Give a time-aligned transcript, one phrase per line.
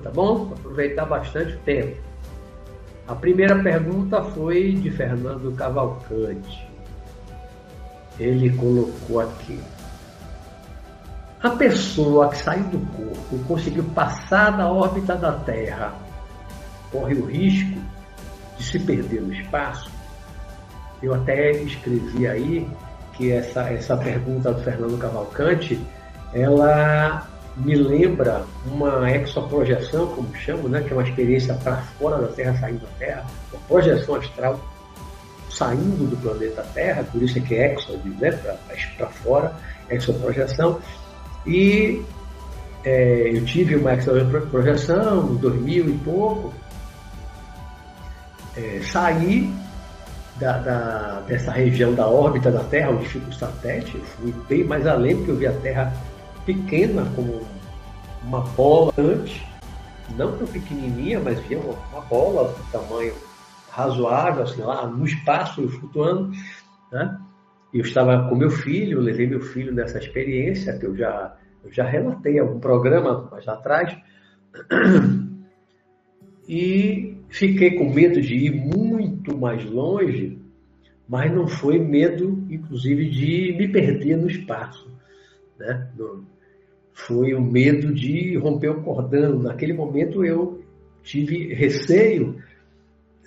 [0.00, 0.52] tá bom?
[0.52, 2.00] Aproveitar bastante o tempo.
[3.08, 6.70] A primeira pergunta foi de Fernando Cavalcante.
[8.18, 9.60] Ele colocou aqui.
[11.42, 15.92] A pessoa que saiu do corpo e conseguiu passar da órbita da Terra
[16.92, 17.80] corre o risco
[18.56, 19.90] de se perder no espaço?
[21.02, 22.68] Eu até escrevi aí
[23.14, 25.84] que essa, essa pergunta do Fernando Cavalcante,
[26.32, 32.28] ela me lembra uma exoprojeção, como chamo, né, que é uma experiência para fora da
[32.28, 34.60] Terra, saindo da Terra, uma projeção astral
[35.50, 38.32] saindo do planeta Terra, por isso é que é exo, né,
[38.96, 39.52] para fora,
[39.90, 40.80] exoprojeção.
[41.46, 42.02] E
[42.84, 46.54] é, eu tive uma exoprojeção em 2000 e pouco,
[48.56, 49.52] é, saí
[50.36, 54.86] da, da, dessa região da órbita da Terra, onde fica o satélite, fui bem mais
[54.86, 55.92] além, porque eu vi a Terra
[56.44, 57.40] pequena, como
[58.22, 59.42] uma bola antes,
[60.16, 63.14] não tão pequenininha, mas via uma, uma bola de tamanho
[63.70, 66.30] razoável, assim, lá no espaço, flutuando,
[66.90, 67.18] né?
[67.72, 71.34] Eu estava com meu filho, levei meu filho nessa experiência, que eu já,
[71.64, 73.96] eu já relatei em algum programa mais atrás,
[76.46, 80.38] e fiquei com medo de ir muito mais longe,
[81.08, 84.90] mas não foi medo, inclusive, de me perder no espaço.
[85.62, 85.88] Né?
[86.92, 89.38] Foi o medo de romper o cordão.
[89.38, 90.60] Naquele momento eu
[91.02, 92.36] tive receio.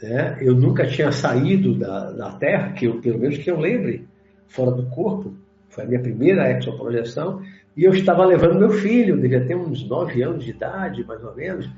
[0.02, 0.38] Né?
[0.42, 4.06] Eu nunca tinha saído da, da Terra, que eu, pelo menos que eu lembre,
[4.48, 5.34] fora do corpo.
[5.70, 7.42] Foi a minha primeira exoprojeção.
[7.76, 11.36] E eu estava levando meu filho, devia ter uns nove anos de idade, mais ou
[11.36, 11.70] menos.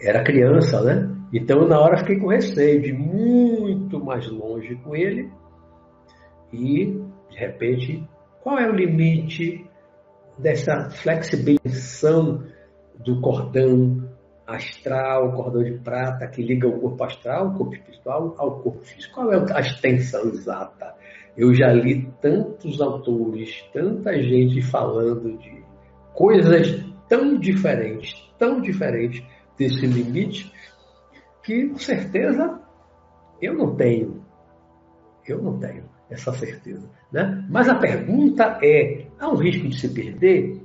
[0.00, 1.10] Era criança, né?
[1.32, 5.30] Então, na hora, fiquei com receio de ir muito mais longe com ele
[6.52, 6.98] e,
[7.30, 8.08] de repente,
[8.46, 9.68] qual é o limite
[10.38, 12.44] dessa flexibilização
[13.04, 14.08] do cordão
[14.46, 19.16] astral, cordão de prata que liga o corpo astral, o corpo espiritual ao corpo físico?
[19.16, 20.94] Qual é a extensão exata?
[21.36, 25.64] Eu já li tantos autores, tanta gente falando de
[26.14, 29.24] coisas tão diferentes, tão diferentes
[29.58, 30.52] desse limite,
[31.42, 32.60] que com certeza
[33.42, 34.24] eu não tenho.
[35.26, 36.88] Eu não tenho essa certeza.
[37.12, 37.44] Né?
[37.48, 40.60] Mas a pergunta é: há um risco de se perder?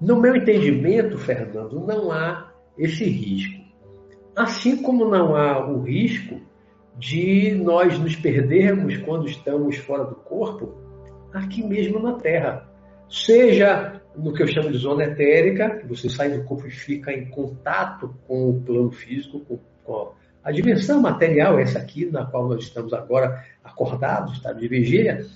[0.00, 3.64] No meu entendimento, Fernando, não há esse risco.
[4.34, 6.40] Assim como não há o risco
[6.98, 10.74] de nós nos perdermos quando estamos fora do corpo,
[11.32, 12.68] aqui mesmo na Terra.
[13.08, 17.12] Seja no que eu chamo de zona etérica, que você sai do corpo e fica
[17.12, 20.12] em contato com o plano físico, com,
[20.42, 25.26] a dimensão material, essa aqui, na qual nós estamos agora acordados, estado de vigília,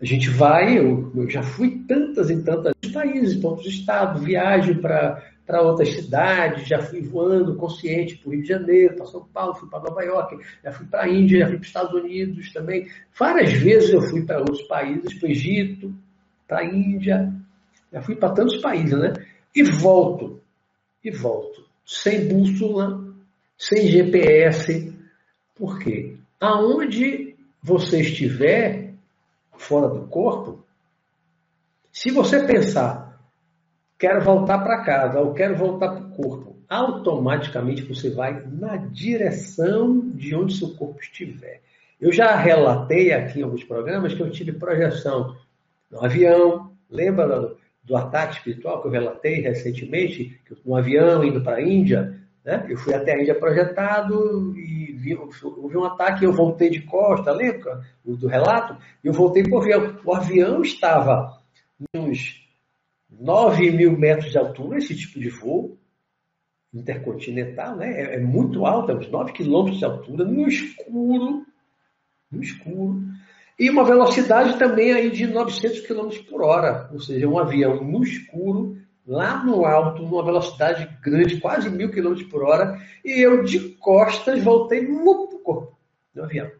[0.00, 4.80] a gente vai, eu, eu, já fui tantas e tantas países, pontos de estado, viagem
[4.80, 9.54] para outras cidades, já fui voando consciente para o Rio de Janeiro, para São Paulo,
[9.54, 12.52] fui para Nova York, já fui para a Índia, já fui para os Estados Unidos
[12.52, 12.86] também.
[13.18, 15.94] Várias vezes eu fui para outros países, para o Egito,
[16.46, 17.32] para a Índia,
[17.92, 19.12] já fui para tantos países, né?
[19.54, 20.40] E volto,
[21.02, 23.04] e volto, sem bússola,
[23.56, 24.94] sem GPS.
[25.56, 26.16] Por quê?
[26.40, 28.87] Aonde você estiver
[29.58, 30.64] fora do corpo,
[31.92, 33.20] se você pensar,
[33.98, 40.10] quero voltar para casa ou quero voltar para o corpo, automaticamente você vai na direção
[40.10, 41.60] de onde seu corpo estiver.
[42.00, 45.36] Eu já relatei aqui em alguns programas que eu tive projeção
[45.90, 51.56] no avião, lembra do, do ataque espiritual que eu relatei recentemente, no avião indo para
[51.56, 52.64] a Índia, né?
[52.68, 57.32] Eu fui até a Índia projetado e vi, houve um ataque eu voltei de costa,
[57.32, 58.76] lembra do relato?
[59.02, 60.00] Eu voltei por avião.
[60.04, 61.40] O avião estava
[61.94, 62.46] uns
[63.10, 65.78] 9 mil metros de altura, esse tipo de voo
[66.72, 68.00] intercontinental, né?
[68.00, 71.46] É, é muito alto, é uns 9 quilômetros de altura, no escuro,
[72.30, 73.02] no escuro.
[73.58, 78.02] E uma velocidade também aí de 900 km por hora, ou seja, um avião no
[78.04, 78.76] escuro
[79.08, 84.44] lá no alto, numa velocidade grande, quase mil quilômetros por hora, e eu de costas
[84.44, 85.78] voltei muito corpo
[86.14, 86.50] do avião.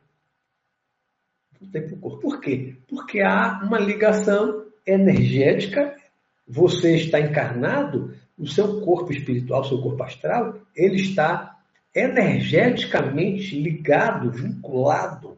[1.61, 2.21] Voltei para o corpo.
[2.21, 2.77] Por quê?
[2.89, 5.95] Porque há uma ligação energética,
[6.49, 11.59] você está encarnado, o seu corpo espiritual, o seu corpo astral, ele está
[11.95, 15.37] energeticamente ligado, vinculado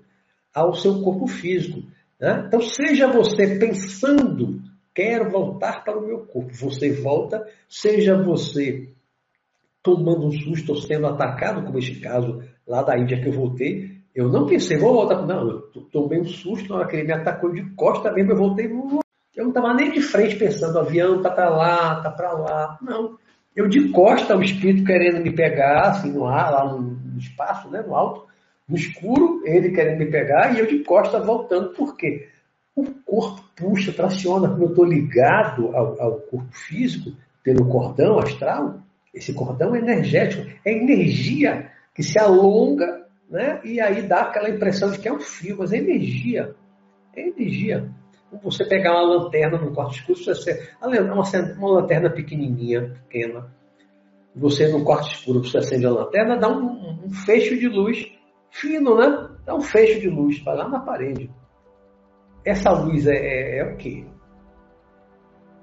[0.55, 1.83] ao seu corpo físico.
[2.21, 2.45] Né?
[2.47, 4.60] Então, seja você pensando
[4.95, 6.55] quero voltar para o meu corpo.
[6.55, 8.89] Você volta, seja você
[9.83, 13.99] tomando um susto ou sendo atacado, como este caso lá da Índia que eu voltei.
[14.15, 15.27] Eu não pensei, vou voltar.
[15.27, 15.61] Não, eu
[15.93, 18.67] tomei um susto na hora que ele me atacou de costa mesmo, eu voltei.
[18.67, 22.79] Eu não estava nem de frente pensando, o avião está para lá, está para lá.
[22.83, 23.17] Não,
[23.55, 27.83] Eu de costa, o espírito querendo me pegar, assim, no ar, lá no espaço, né,
[27.83, 28.27] no alto,
[28.69, 31.71] no escuro, ele querendo me pegar, e eu de costa voltando.
[31.71, 32.29] Por quê?
[32.75, 34.49] O corpo puxa, traciona.
[34.49, 37.12] Quando eu estou ligado ao, ao corpo físico,
[37.43, 38.81] pelo cordão astral,
[39.12, 43.61] esse cordão é energético, é energia que se alonga, né?
[43.64, 46.55] E aí dá aquela impressão de que é um fio, mas é energia.
[47.14, 47.90] É energia.
[48.43, 51.25] Você pegar uma lanterna no quarto escuro, você uma,
[51.58, 53.50] uma lanterna pequenininha, pequena,
[54.34, 58.06] você no quarto escuro, você acende a lanterna, dá um, um fecho de luz
[58.50, 59.28] fino, né?
[59.44, 61.31] Dá um fecho de luz, vai lá na parede.
[62.45, 64.05] Essa luz é, é, é o quê?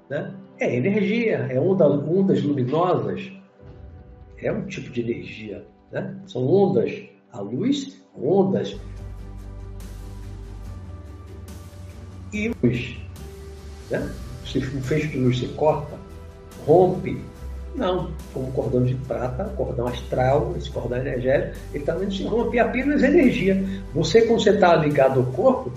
[0.08, 0.34] Né?
[0.60, 3.30] É energia, é onda, ondas luminosas,
[4.38, 5.66] é um tipo de energia.
[5.90, 6.16] Né?
[6.26, 6.92] São ondas,
[7.32, 8.78] a luz, ondas.
[12.32, 12.98] E luz.
[13.90, 14.12] Né?
[14.44, 15.96] Se um feixe de luz se corta,
[16.66, 17.20] rompe.
[17.74, 23.02] Não, como cordão de prata, cordão astral, esse cordão energético, ele também se rompe apenas
[23.02, 23.62] energia.
[23.94, 25.72] Você, quando você está ligado ao corpo,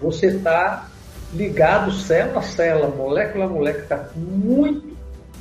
[0.00, 0.88] você está
[1.32, 4.96] ligado célula a célula, molécula a molécula, está muito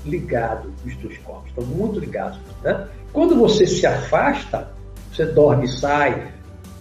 [0.06, 2.40] ligado os dois corpos, estão muito ligados.
[2.64, 2.88] Né?
[3.12, 4.68] Quando você se afasta,
[5.12, 6.32] você dorme e sai,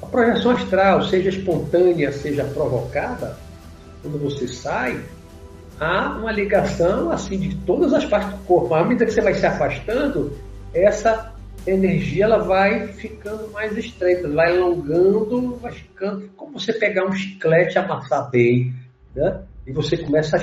[0.02, 3.36] a projeção astral, seja espontânea, seja provocada,
[4.02, 5.02] quando você sai,
[5.80, 8.74] há uma ligação assim de todas as partes do corpo.
[8.74, 10.32] À medida que você vai se afastando,
[10.72, 11.32] essa
[11.70, 16.28] energia ela vai ficando mais estreita, vai alongando, vai ficando.
[16.36, 18.74] Como você pegar um chiclete, amassar bem,
[19.14, 19.42] né?
[19.66, 20.40] E você começa a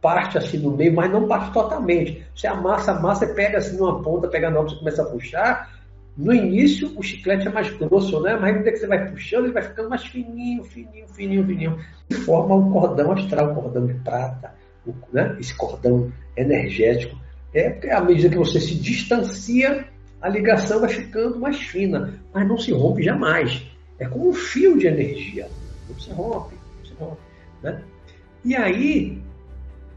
[0.00, 2.24] parte assim no meio, mas não parte totalmente.
[2.34, 5.74] Você amassa, amassa, pega assim numa ponta, pega na outra, você começa a puxar.
[6.16, 8.36] No início, o chiclete é mais grosso, né?
[8.36, 11.78] Mas medida que você vai puxando, ele vai ficando mais fininho, fininho, fininho, fininho.
[12.08, 14.54] E forma um cordão astral, um cordão de prata,
[15.12, 15.36] né?
[15.40, 17.16] esse cordão energético.
[17.52, 19.86] É à medida que você se distancia,
[20.24, 23.62] a ligação vai ficando mais fina, mas não se rompe jamais.
[23.98, 25.46] É como um fio de energia.
[25.86, 27.20] Não se rompe, não se rompe.
[27.62, 27.82] Né?
[28.42, 29.22] E aí,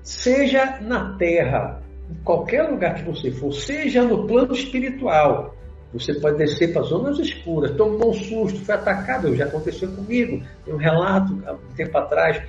[0.03, 1.81] seja na Terra,
[2.11, 5.55] em qualquer lugar que você for, seja no plano espiritual,
[5.93, 10.43] você pode descer para zonas escuras, tomou um susto, foi atacado, já aconteceu comigo.
[10.65, 12.43] Tem um relato há um tempo atrás,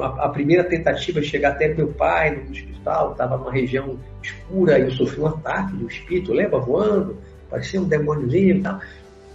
[0.00, 4.82] a primeira tentativa de chegar até meu pai no hospital, estava numa região escura e
[4.82, 7.16] eu sofri um ataque de um espírito, lembra, voando,
[7.48, 8.80] parecia um demôniozinho e tal.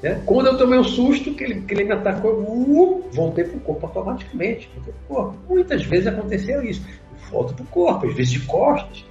[0.02, 0.22] Né?
[0.26, 3.60] Quando eu tomei um susto, que ele, que ele me atacou, uh, voltei para o
[3.62, 4.70] corpo automaticamente.
[4.84, 5.38] Pro corpo.
[5.48, 6.82] Muitas vezes aconteceu isso.
[7.30, 9.06] Volta para o corpo, às vezes de costas.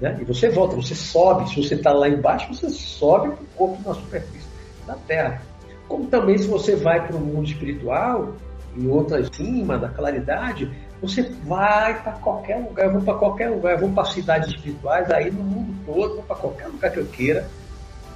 [0.00, 0.16] Né?
[0.20, 1.48] E você volta, você sobe.
[1.50, 4.48] Se você está lá embaixo, você sobe para o corpo na superfície
[4.86, 5.42] da Terra.
[5.86, 8.34] Como também se você vai para o mundo espiritual,
[8.80, 12.86] em outra cima da claridade, você vai para qualquer lugar.
[12.86, 13.72] Eu vou para qualquer lugar.
[13.72, 17.06] Eu vou para cidades espirituais aí no mundo todo, vou para qualquer lugar que eu
[17.06, 17.46] queira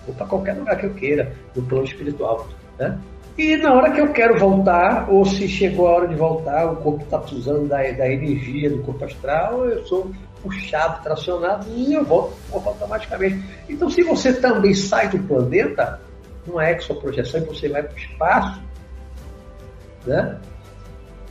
[0.07, 2.47] ou para qualquer lugar que eu queira, no plano espiritual.
[2.79, 2.99] Né?
[3.37, 6.77] E na hora que eu quero voltar, ou se chegou a hora de voltar, o
[6.77, 10.11] corpo está precisando da, da energia do corpo astral, eu sou
[10.43, 13.43] puxado, tracionado e eu volto corpo automaticamente.
[13.69, 16.01] Então, se você também sai do planeta,
[16.47, 18.63] numa exoprojeção e você vai para o espaço,
[20.07, 20.39] né?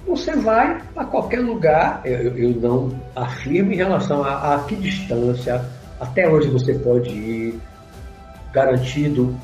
[0.05, 2.01] Você vai para qualquer lugar.
[2.05, 5.63] Eu, eu, não afirmo em relação a, a que distância,
[5.99, 7.59] até onde você pode ir,
[8.51, 9.35] garantido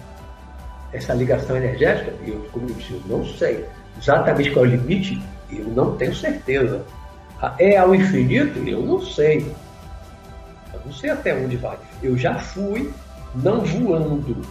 [0.93, 2.13] essa ligação energética?
[2.25, 3.65] Eu, como eu disse, eu não sei.
[3.97, 6.85] Exatamente qual é o limite, eu não tenho certeza.
[7.57, 8.59] É ao infinito?
[8.67, 9.53] Eu não sei.
[10.73, 11.77] Eu não sei até onde vai.
[12.03, 12.91] Eu já fui,
[13.35, 14.41] não voando,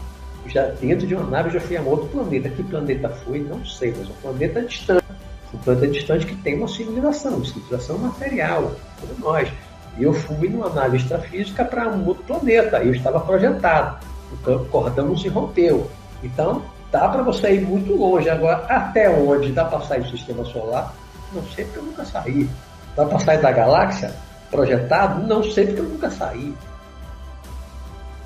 [0.47, 2.49] já dentro de uma nave, já fui a outro planeta.
[2.49, 3.41] Que planeta foi?
[3.41, 5.08] Não sei, mas um planeta distante.
[5.53, 9.51] Um planeta distante que tem uma civilização, civilização material, como nós.
[9.97, 12.79] E eu fui numa nave extrafísica para um outro planeta.
[12.79, 14.07] Eu estava projetado.
[14.47, 15.91] O cordão não se rompeu.
[16.23, 18.29] Então, dá para você ir muito longe.
[18.29, 20.95] Agora, até onde dá para sair do sistema solar?
[21.33, 22.49] Não sei porque eu nunca saí.
[22.95, 24.15] Dá para sair da galáxia
[24.51, 25.27] projetado?
[25.27, 26.55] Não sei porque eu nunca saí.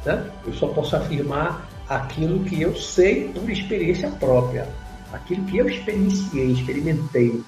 [0.04, 0.24] Né?
[0.46, 4.66] Eu só posso afirmar aquilo que eu sei por experiência própria.
[5.12, 7.42] Aquilo que eu experienciei, experimentei.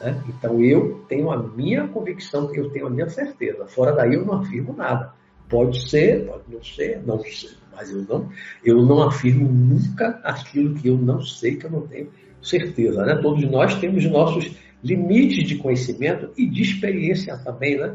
[0.00, 0.22] Né?
[0.28, 3.66] Então eu tenho a minha convicção, eu tenho a minha certeza.
[3.66, 5.12] Fora daí eu não afirmo nada.
[5.48, 8.30] Pode ser, pode não ser, não sei mas eu não,
[8.64, 12.08] eu não afirmo nunca aquilo que eu não sei, que eu não tenho
[12.40, 13.04] certeza.
[13.04, 13.16] Né?
[13.16, 14.50] Todos nós temos nossos
[14.82, 17.76] limites de conhecimento e de experiência também.
[17.76, 17.94] Né?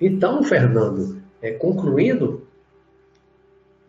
[0.00, 2.46] Então, Fernando, é, concluindo,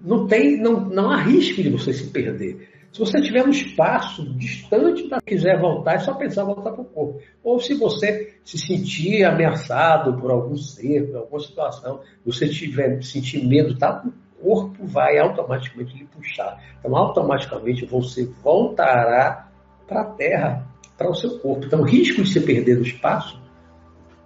[0.01, 2.74] não, tem, não, não há risco de você se perder.
[2.95, 6.85] Se você tiver um espaço distante da quiser voltar, é só pensar voltar para o
[6.85, 7.19] corpo.
[7.43, 13.45] Ou se você se sentir ameaçado por algum ser, por alguma situação, você tiver sentir
[13.45, 14.01] medo, tá?
[14.39, 16.57] O corpo vai automaticamente lhe puxar.
[16.79, 19.49] Então, automaticamente você voltará
[19.85, 20.65] para a Terra,
[20.97, 21.65] para o seu corpo.
[21.65, 23.37] Então, o risco de se perder no espaço,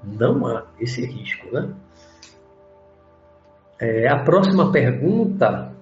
[0.04, 1.74] não há esse risco, né?
[3.82, 5.79] É, a próxima pergunta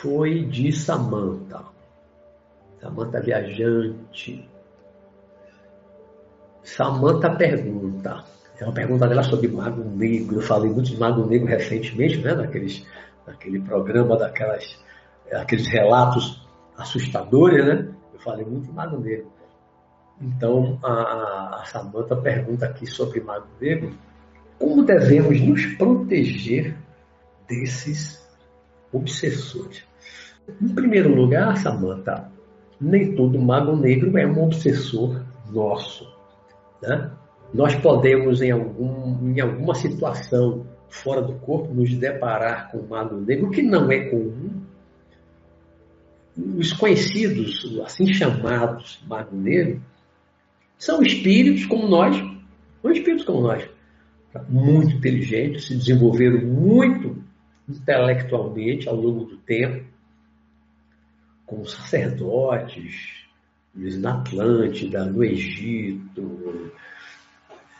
[0.00, 1.62] foi de Samantha.
[2.80, 4.48] Samantha viajante.
[6.62, 8.24] Samantha pergunta.
[8.58, 10.36] É uma pergunta dela sobre Mago Negro.
[10.36, 12.34] Eu falei muito de Mago Negro recentemente, né?
[12.34, 12.86] Naqueles,
[13.26, 14.78] naquele programa daquelas,
[15.32, 17.88] aqueles relatos assustadores, né?
[18.12, 19.30] Eu falei muito de Mago Negro.
[20.20, 23.92] Então, a, a Samanta pergunta aqui sobre Mago Negro,
[24.58, 26.76] como devemos nos proteger
[27.48, 28.26] desses
[28.92, 29.89] obsessores?
[30.60, 32.30] Em primeiro lugar, Samanta,
[32.80, 36.08] nem todo mago negro é um obsessor nosso.
[36.82, 37.10] Né?
[37.52, 43.16] Nós podemos, em, algum, em alguma situação fora do corpo, nos deparar com um mago
[43.16, 44.50] negro, que não é comum.
[46.56, 49.80] Os conhecidos, assim chamados mago negro,
[50.78, 52.16] são espíritos como nós,
[52.80, 53.68] são espíritos como nós,
[54.48, 57.22] muito inteligentes, se desenvolveram muito
[57.68, 59.84] intelectualmente ao longo do tempo,
[61.50, 62.94] como sacerdotes,
[63.74, 66.70] na Atlântida, no Egito,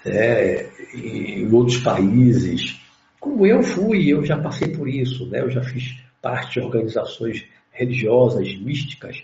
[0.05, 2.81] é, em outros países.
[3.21, 5.41] Como eu fui, eu já passei por isso, né?
[5.41, 9.23] eu já fiz parte de organizações religiosas, místicas,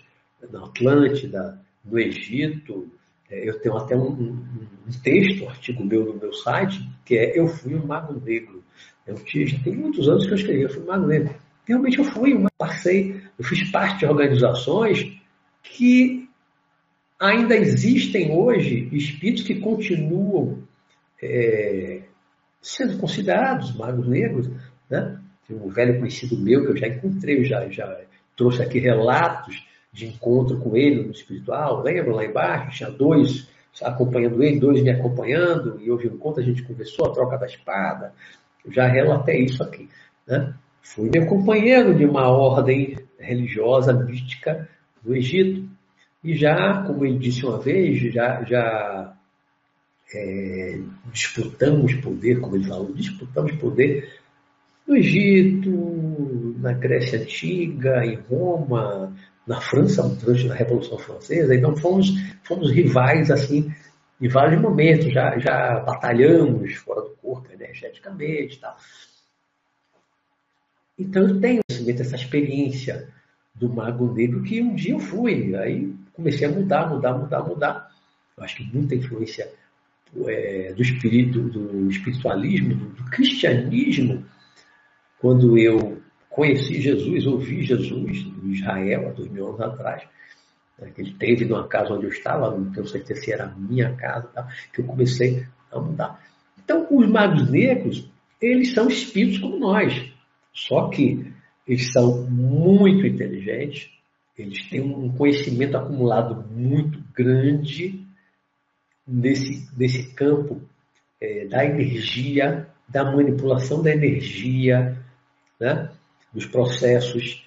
[0.49, 2.89] na Atlântida, no Egito,
[3.29, 4.47] é, eu tenho até um, um,
[4.87, 8.63] um, texto, um artigo meu no meu site, que é Eu Fui um Mago Negro.
[9.05, 11.35] Eu tinha, já tem muitos anos que eu escrevi, eu fui um Mago Negro.
[11.67, 15.19] Realmente eu fui, eu passei, eu fiz parte de organizações
[15.61, 16.29] que
[17.19, 20.63] ainda existem hoje espíritos que continuam
[21.21, 22.03] é,
[22.61, 24.49] sendo considerados magos negros.
[24.89, 25.19] Né?
[25.45, 27.99] Tem um velho conhecido meu que eu já encontrei, já, já
[28.35, 31.81] trouxe aqui relatos de encontro com ele no espiritual.
[31.81, 32.77] Lembra lá embaixo?
[32.77, 33.47] Tinha dois
[33.83, 37.45] acompanhando ele, dois me acompanhando, e houve um encontro, a gente conversou, a troca da
[37.45, 38.13] espada.
[38.65, 39.89] Eu já relatei isso aqui.
[40.25, 40.53] Né?
[40.93, 44.67] Fui meu companheiro de uma ordem religiosa mística
[45.03, 45.67] do Egito.
[46.23, 49.13] E já, como ele disse uma vez, já, já
[50.13, 50.79] é,
[51.11, 54.09] disputamos poder, como ele falou, disputamos poder
[54.87, 59.13] no Egito, na Grécia Antiga, em Roma,
[59.45, 62.07] na França, durante a Revolução Francesa, então fomos,
[62.43, 63.69] fomos rivais assim
[64.19, 68.75] em vários momentos, já, já batalhamos fora do corpo energeticamente e tal.
[70.97, 73.09] Então eu tenho essa experiência
[73.53, 77.91] do Mago Negro que um dia eu fui, aí comecei a mudar, mudar, mudar, mudar.
[78.35, 79.51] Eu acho que muita influência
[80.25, 84.25] é, do espírito, do espiritualismo, do, do cristianismo,
[85.19, 90.03] quando eu conheci Jesus, ouvi Jesus em Israel há dois mil anos atrás,
[90.79, 93.55] né, que ele teve numa casa onde eu estava, não tenho certeza se era a
[93.55, 96.23] minha casa, tá, que eu comecei a mudar.
[96.63, 98.07] Então, os magos negros,
[98.41, 100.11] eles são espíritos como nós,
[100.57, 101.31] só que
[101.67, 103.91] eles são muito inteligentes,
[104.35, 108.03] eles têm um conhecimento acumulado muito grande
[109.07, 110.59] nesse, nesse campo
[111.21, 114.97] é, da energia, da manipulação da energia,
[115.59, 115.91] né?
[116.33, 117.45] dos processos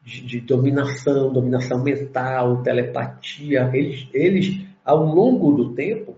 [0.00, 6.16] de, de, dominação, dominação mental, telepatia, eles, eles, ao longo do tempo,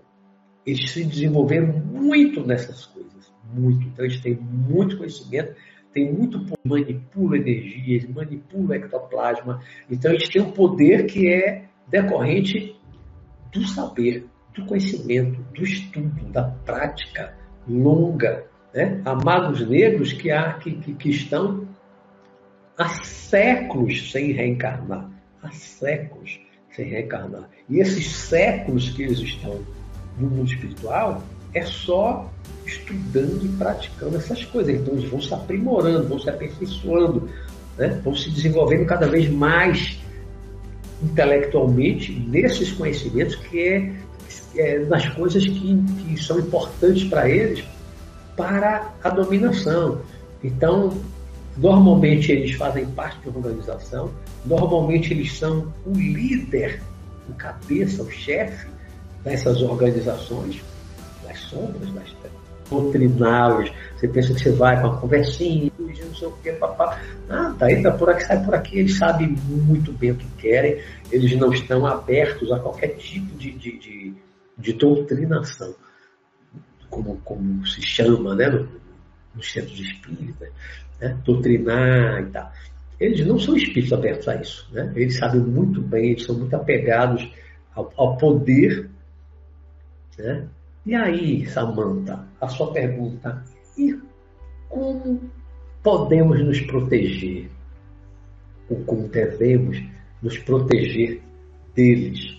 [0.63, 3.87] eles se desenvolveram muito nessas coisas, muito.
[3.87, 5.55] Então, eles têm muito conhecimento,
[5.97, 9.59] têm muito manipulam energias, manipulam ectoplasma.
[9.89, 12.75] Então, eles têm um poder que é decorrente
[13.51, 17.35] do saber, do conhecimento, do estudo, da prática
[17.67, 18.45] longa.
[18.73, 19.01] Né?
[19.03, 21.67] Há magos negros que, há, que, que, que estão
[22.77, 25.09] há séculos sem reencarnar.
[25.41, 26.39] Há séculos
[26.71, 27.49] sem reencarnar.
[27.67, 29.65] E esses séculos que eles estão
[30.19, 31.23] no mundo espiritual
[31.53, 32.29] é só
[32.65, 34.75] estudando e praticando essas coisas.
[34.75, 37.29] Então eles vão se aprimorando, vão se aperfeiçoando,
[37.77, 37.99] né?
[38.03, 39.99] vão se desenvolvendo cada vez mais
[41.01, 43.93] intelectualmente nesses conhecimentos que é,
[44.55, 47.63] é nas coisas que, que são importantes para eles
[48.35, 50.01] para a dominação.
[50.43, 50.93] Então,
[51.57, 54.11] Normalmente eles fazem parte de uma organização,
[54.45, 56.83] normalmente eles são o líder,
[57.27, 58.67] o cabeça, o chefe
[59.23, 60.61] dessas organizações,
[61.27, 62.15] das sombras, das
[62.69, 63.71] doutrinárias.
[63.95, 66.99] Você pensa que você vai com uma conversinha, não sei o que, papá.
[67.29, 68.79] Ah, tá, entra por aqui, sai por aqui.
[68.79, 70.81] Eles sabem muito bem o que querem,
[71.11, 74.13] eles não estão abertos a qualquer tipo de, de, de,
[74.57, 75.73] de doutrinação,
[76.89, 78.67] como, como se chama, né, no,
[79.35, 80.49] nos centros espíritas,
[80.99, 82.51] né, doutrinar e tal.
[82.99, 84.91] Eles não são espíritos abertos a isso, né?
[84.95, 87.31] Eles sabem muito bem, eles são muito apegados
[87.75, 88.89] ao, ao poder,
[90.17, 90.47] né?
[90.87, 93.43] E aí, Samantha, a sua pergunta,
[93.77, 93.99] e
[94.69, 95.19] como
[95.83, 97.49] podemos nos proteger?
[98.69, 99.83] Ou como devemos
[100.21, 101.21] nos proteger
[101.75, 102.37] deles?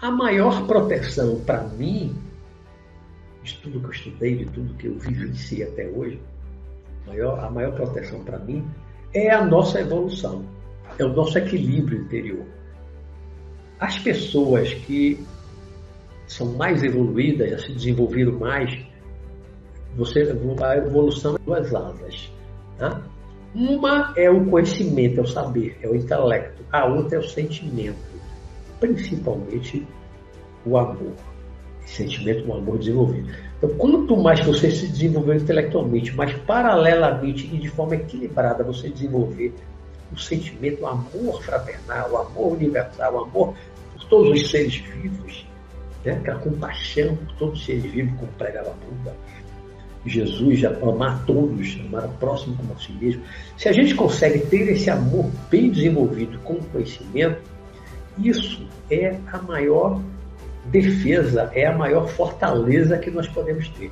[0.00, 2.16] A maior proteção para mim,
[3.42, 6.20] de tudo que eu estudei, de tudo que eu vivenciei até hoje,
[7.04, 8.64] a maior, a maior proteção para mim
[9.12, 10.44] é a nossa evolução,
[10.96, 12.46] é o nosso equilíbrio interior.
[13.80, 15.18] As pessoas que
[16.32, 18.78] são mais evoluídas, já se desenvolveram mais,
[19.96, 20.20] você,
[20.62, 22.32] a evolução é duas asas.
[22.78, 23.02] Tá?
[23.54, 26.62] Uma é o conhecimento, é o saber, é o intelecto.
[26.72, 27.98] A outra é o sentimento,
[28.80, 29.86] principalmente
[30.64, 31.12] o amor.
[31.84, 33.30] Sentimento, o amor desenvolvido.
[33.58, 39.52] Então, quanto mais você se desenvolver intelectualmente, mais paralelamente e de forma equilibrada você desenvolver
[40.10, 43.54] o sentimento, o amor fraternal, o amor universal, o amor
[43.92, 45.46] por todos os seres vivos,
[46.04, 46.12] né?
[46.12, 49.14] aquela compaixão por todos os seres vivos, como pregava Buda.
[50.04, 53.22] Jesus já amar todos, amar o próximo como a si mesmo.
[53.56, 57.40] Se a gente consegue ter esse amor bem desenvolvido com o conhecimento,
[58.18, 60.02] isso é a maior
[60.66, 63.90] defesa, é a maior fortaleza que nós podemos ter.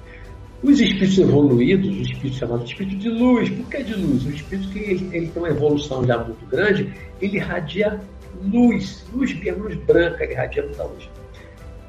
[0.63, 4.27] Os espíritos evoluídos, os espíritos chamados espírito de luz, por que de luz?
[4.27, 8.01] O espírito que ele, ele tem uma evolução já muito grande, ele irradia
[8.43, 11.09] luz, luz mesmo, luz branca, ele irradia muita luz.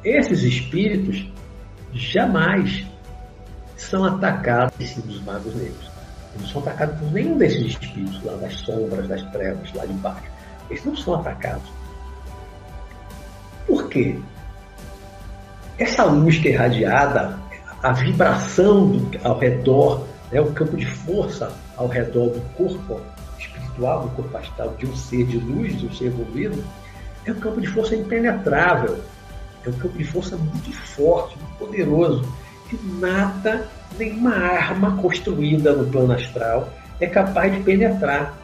[0.04, 1.30] Esses espíritos
[1.94, 2.86] jamais
[3.78, 5.92] são atacados dos magos negros.
[6.34, 9.94] Eles não são atacados por nenhum desses espíritos lá das sombras, das trevas, lá de
[9.94, 10.32] baixo.
[10.70, 11.70] Eles não são atacados.
[13.68, 14.20] Por quê?
[15.78, 17.38] Essa luz que é irradiada,
[17.82, 23.02] a vibração do, ao redor, né, o campo de força ao redor do corpo
[23.40, 26.64] espiritual, do corpo astral, de um ser de luz, de um ser evoluído,
[27.26, 29.00] é um campo de força impenetrável.
[29.66, 32.34] É um campo de força muito forte, muito poderoso,
[32.70, 38.38] que nada, nenhuma arma construída no plano astral é capaz de penetrar.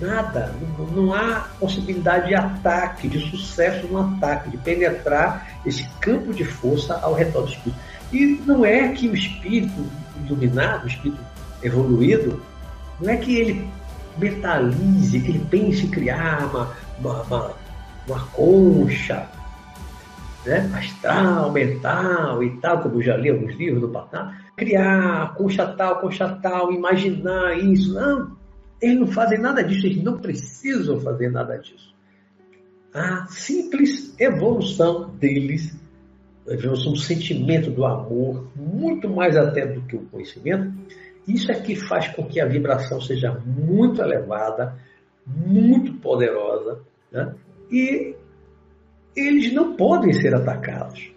[0.00, 6.32] Nada, não, não há possibilidade de ataque, de sucesso no ataque, de penetrar esse campo
[6.32, 7.80] de força ao redor do espírito.
[8.12, 9.84] E não é que o espírito
[10.24, 11.20] iluminado, o espírito
[11.62, 12.40] evoluído,
[13.00, 13.68] não é que ele
[14.16, 17.50] metalize, que ele pense em criar uma, uma, uma,
[18.06, 19.26] uma concha
[20.48, 26.00] né, astral, mental e tal, como já li alguns livros do passado, criar concha tal,
[26.00, 27.92] concha tal, imaginar isso.
[27.92, 28.36] Não,
[28.80, 31.94] eles não fazem nada disso, eles não precisam fazer nada disso.
[32.94, 35.78] A simples evolução deles,
[36.48, 40.72] a evolução do sentimento do amor, muito mais até do que o conhecimento,
[41.26, 44.78] isso é que faz com que a vibração seja muito elevada,
[45.26, 46.80] muito poderosa,
[47.12, 47.34] né?
[47.70, 48.16] e
[49.18, 51.10] eles não podem ser atacados.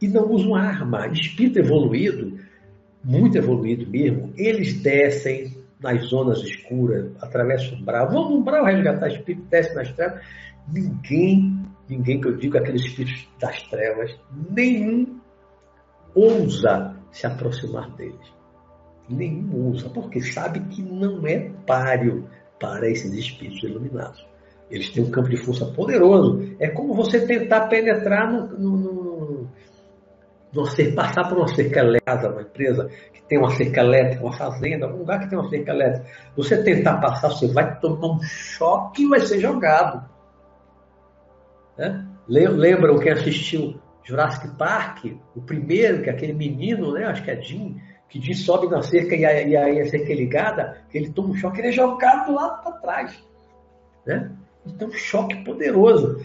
[0.00, 1.06] E não usam arma.
[1.08, 2.38] Espírito evoluído,
[3.02, 9.46] muito evoluído mesmo, eles descem nas zonas escuras, atravessam o umbral, no umbral resgatar espírito,
[9.50, 10.24] desce nas trevas.
[10.72, 14.18] Ninguém, ninguém que eu digo, aqueles espíritos das trevas,
[14.50, 15.20] nenhum
[16.14, 18.32] ousa se aproximar deles.
[19.08, 22.26] Nenhum ousa, porque sabe que não é páreo
[22.58, 24.26] para esses espíritos iluminados.
[24.70, 26.56] Eles têm um campo de força poderoso.
[26.58, 29.48] É como você tentar penetrar no, no, no,
[30.52, 34.88] no passar por uma cerca elétrica, uma empresa que tem uma cerca elétrica, uma fazenda,
[34.88, 36.06] um lugar que tem uma cerca elétrica.
[36.36, 40.08] Você tentar passar, você vai tomar um choque e vai ser jogado.
[41.76, 42.06] Né?
[42.26, 47.04] Lembram quem assistiu Jurassic Park, o primeiro, que é aquele menino, né?
[47.06, 50.16] acho que é Jim, que Jim sobe na cerca e a, e a, cerca é
[50.16, 53.24] ligada, ele toma um choque, ele é jogado do lado para trás.
[54.06, 54.30] Né?
[54.66, 56.20] Então, choque poderoso.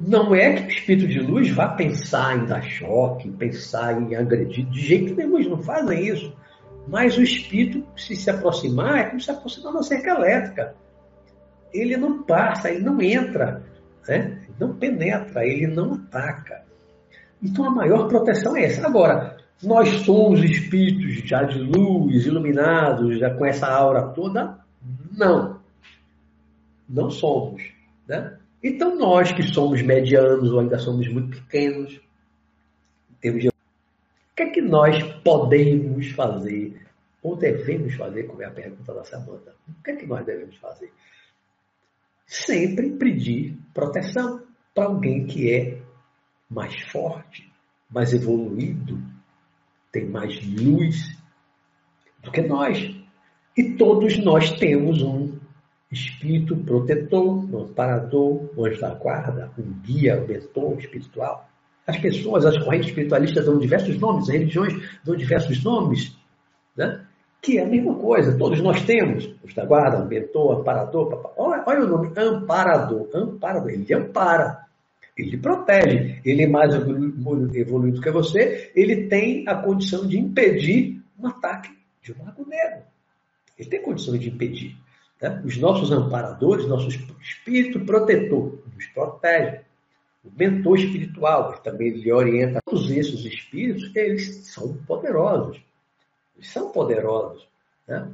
[0.00, 4.66] Não é que o espírito de luz vá pensar em dar choque, pensar em agredir,
[4.66, 6.34] de jeito nenhum, eles não fazem isso.
[6.88, 10.74] Mas o espírito, se se aproximar, é como se aproximar da cerca elétrica.
[11.72, 13.62] Ele não passa, ele não entra,
[14.08, 14.40] né?
[14.42, 16.62] ele não penetra, ele não ataca.
[17.42, 18.86] Então a maior proteção é essa.
[18.86, 24.58] Agora, nós somos espíritos já de luz, iluminados, já com essa aura toda?
[25.16, 25.61] Não.
[26.92, 27.62] Não somos.
[28.06, 28.38] Né?
[28.62, 31.98] Então, nós que somos medianos ou ainda somos muito pequenos,
[33.20, 33.48] temos de...
[33.48, 33.52] o
[34.36, 36.80] que é que nós podemos fazer
[37.22, 39.54] ou devemos fazer, como é a pergunta da Samanta?
[39.68, 40.92] O que é que nós devemos fazer?
[42.26, 44.42] Sempre pedir proteção
[44.74, 45.78] para alguém que é
[46.50, 47.50] mais forte,
[47.88, 49.00] mais evoluído,
[49.90, 51.16] tem mais luz
[52.22, 52.94] do que nós.
[53.56, 55.31] E todos nós temos um
[55.92, 61.48] espírito protetor, um amparador, um anjo da guarda, um guia, um mentor espiritual.
[61.86, 66.16] As pessoas, as correntes espiritualistas dão diversos nomes, as religiões dão diversos nomes,
[66.76, 67.04] né?
[67.42, 69.26] que é a mesma coisa, todos nós temos.
[69.44, 71.32] Anjo da guarda, mentor, amparador, papai.
[71.36, 74.62] Olha, olha o nome, amparador, amparador, ele ampara.
[75.18, 76.20] Ele protege.
[76.24, 82.12] Ele é mais evoluído que você, ele tem a condição de impedir um ataque de
[82.12, 82.82] um mago negro.
[83.58, 84.76] Ele tem condições de impedir.
[85.22, 85.40] Né?
[85.44, 89.60] Os nossos amparadores, nosso espírito protetor, nos protege.
[90.24, 92.60] O mentor espiritual, que também lhe orienta.
[92.64, 95.60] Todos esses espíritos, eles são poderosos.
[96.36, 97.46] Eles são poderosos.
[97.86, 98.08] Né?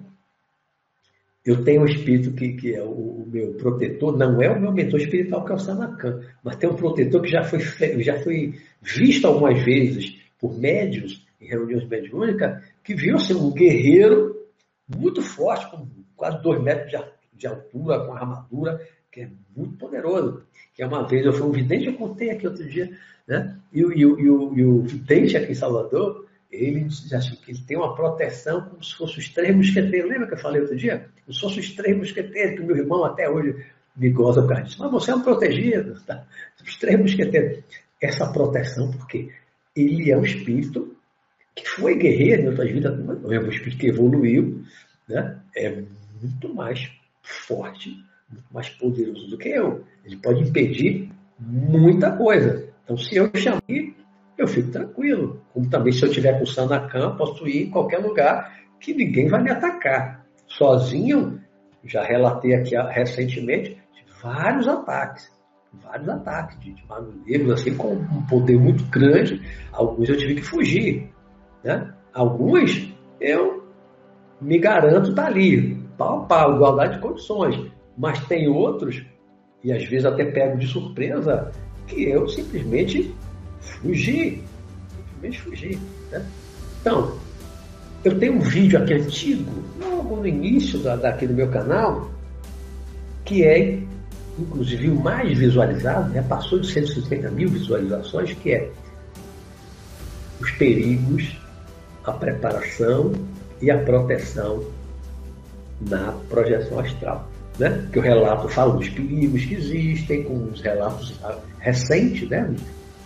[1.44, 4.72] Eu tenho um espírito que, que é o, o, meu protetor, não é o meu
[4.72, 7.60] mentor espiritual, que é o Sanakan, mas tem um protetor que já foi,
[8.02, 14.36] já foi visto algumas vezes por médios, em reuniões mediúnicas, que viu ser um guerreiro
[14.86, 15.86] muito forte, com
[16.18, 16.90] quase dois metros
[17.32, 20.42] de, altura, com armadura, que é muito poderoso.
[20.74, 22.90] Que é uma vez eu fui um vidente, eu contei aqui outro dia,
[23.26, 23.56] né?
[23.72, 27.62] E, e, e, e o, e o vidente aqui em Salvador, ele assim, que ele
[27.66, 30.10] tem uma proteção como se fosse os três mosqueteiros.
[30.10, 31.08] Lembra que eu falei outro dia?
[31.24, 33.64] Como se fosse os três mosqueteiros, que meu irmão até hoje
[33.96, 34.76] me goza por causa disso.
[34.80, 36.26] Mas você é um protegido, tá?
[36.62, 37.62] Os três mosqueteiros.
[38.00, 39.30] Essa proteção, porque
[39.74, 40.96] ele é um espírito
[41.54, 44.62] que foi guerreiro em outras vidas, não é um espírito que evoluiu,
[45.08, 45.40] né?
[45.54, 45.82] é
[46.20, 46.90] muito mais
[47.22, 47.96] forte,
[48.30, 49.84] muito mais poderoso do que eu.
[50.04, 52.68] Ele pode impedir muita coisa.
[52.84, 53.62] Então, se eu chamar,
[54.36, 55.42] eu fico tranquilo.
[55.52, 59.28] Como também, se eu estiver com o Sanacan, posso ir em qualquer lugar que ninguém
[59.28, 60.24] vai me atacar.
[60.46, 61.40] Sozinho,
[61.84, 63.76] já relatei aqui recentemente,
[64.22, 65.30] vários ataques.
[65.82, 66.84] Vários ataques de, de
[67.26, 69.42] negros, assim, com um poder muito grande.
[69.70, 71.10] Alguns eu tive que fugir.
[71.62, 71.92] Né?
[72.12, 73.68] Alguns eu
[74.40, 77.70] me garanto estar tá ali, pau a pau, igualdade de condições.
[77.96, 79.04] Mas tem outros,
[79.62, 81.52] e às vezes até pego de surpresa,
[81.86, 83.14] que eu simplesmente
[83.60, 84.42] fugi.
[84.96, 85.78] Simplesmente fugi.
[86.10, 86.24] Né?
[86.80, 87.18] Então,
[88.04, 92.08] eu tenho um vídeo aqui antigo, logo no início da, daqui do meu canal,
[93.24, 93.80] que é,
[94.38, 96.22] inclusive, o mais visualizado, né?
[96.22, 98.70] passou de 150 mil visualizações, que é
[100.40, 101.36] os perigos
[102.08, 103.12] a preparação
[103.60, 104.64] e a proteção
[105.80, 107.28] na projeção astral.
[107.58, 107.88] Né?
[107.92, 111.18] Que o relato fala dos perigos que existem, com os relatos
[111.58, 112.54] recentes, né?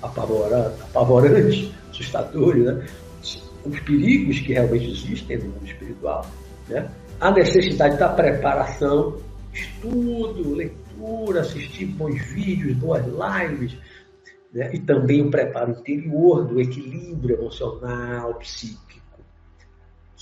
[0.03, 2.87] apavorantes, assustadores, né?
[3.65, 6.27] os perigos que realmente existem no mundo espiritual,
[6.69, 6.91] né?
[7.21, 9.19] a necessidade da preparação,
[9.53, 13.77] estudo, leitura, assistir bons vídeos, boas lives,
[14.53, 14.71] né?
[14.75, 18.93] e também o preparo interior do equilíbrio emocional, psíquico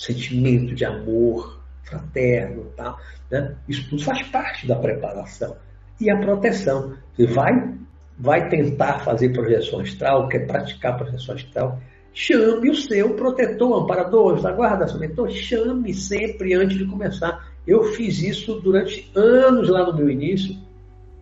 [0.00, 1.59] sentimento de amor
[1.90, 2.96] fraterno, tá?
[3.30, 3.56] Né?
[3.68, 5.56] Isso tudo faz parte da preparação.
[6.00, 6.94] E a proteção.
[7.14, 7.74] Você vai,
[8.18, 11.78] vai tentar fazer projeção astral, quer praticar projeção astral,
[12.14, 17.50] chame o seu protetor, amparador, da guarda, mentor, chame sempre antes de começar.
[17.66, 20.56] Eu fiz isso durante anos lá no meu início.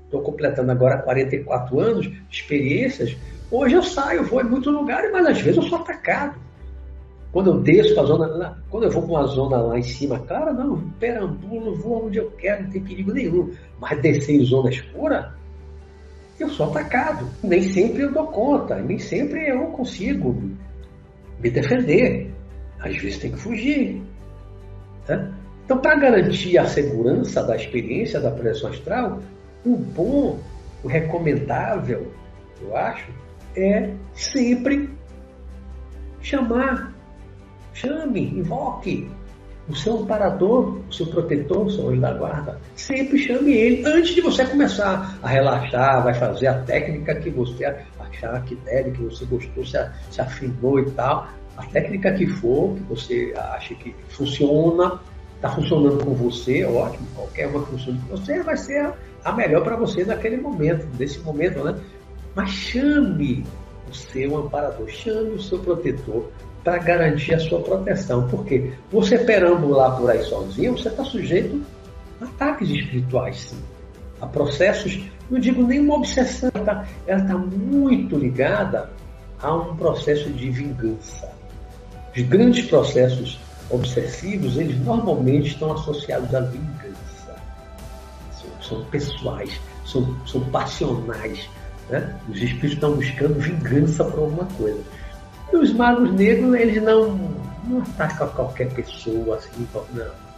[0.05, 3.17] Estou completando agora 44 anos de experiências.
[3.51, 6.39] Hoje eu saio, vou em muitos lugares, mas às vezes eu sou atacado.
[7.33, 10.53] Quando eu desço a zona, quando eu vou para uma zona lá em cima, cara,
[10.53, 13.53] não, perambulo, vou onde eu quero, não tem perigo nenhum.
[13.79, 15.35] Mas descer em zona escura,
[16.41, 17.29] eu sou atacado.
[17.43, 20.35] Nem sempre eu dou conta, nem sempre eu consigo
[21.39, 22.33] me defender.
[22.81, 24.03] Às vezes tem que fugir.
[25.07, 25.35] Né?
[25.65, 29.21] Então, para garantir a segurança da experiência da projeção astral,
[29.67, 30.39] o bom,
[30.83, 32.11] o recomendável,
[32.63, 33.11] eu acho,
[33.55, 34.89] é sempre
[36.23, 36.98] chamar
[37.81, 39.09] Chame, invoque
[39.69, 42.59] o seu amparador, o seu protetor, o seu anjo da guarda.
[42.75, 47.65] Sempre chame ele antes de você começar a relaxar, vai fazer a técnica que você
[48.01, 49.79] achar que deve, que você gostou, se,
[50.11, 51.29] se afinou e tal.
[51.57, 55.01] A técnica que for, que você acha que funciona,
[55.37, 58.93] está funcionando com você, ótimo, qualquer uma que funcione com você, vai ser
[59.25, 61.79] a melhor para você naquele momento, nesse momento, né?
[62.35, 63.45] Mas chame
[63.89, 66.29] o seu amparador, chame o seu protetor,
[66.69, 68.29] para garantir a sua proteção.
[68.29, 71.65] Porque você perambular por aí sozinho, você está sujeito
[72.21, 73.59] a ataques espirituais, sim.
[74.21, 75.01] A processos,
[75.31, 78.91] não digo nenhuma obsessão, ela está tá muito ligada
[79.41, 81.31] a um processo de vingança.
[82.15, 87.37] Os grandes processos obsessivos, eles normalmente estão associados à vingança.
[88.33, 91.49] São, são pessoais, são, são passionais.
[91.89, 92.15] Né?
[92.29, 94.83] Os espíritos estão buscando vingança por alguma coisa.
[95.53, 97.19] E os magos negros, eles não,
[97.67, 100.29] não atacam qualquer pessoa assim, não.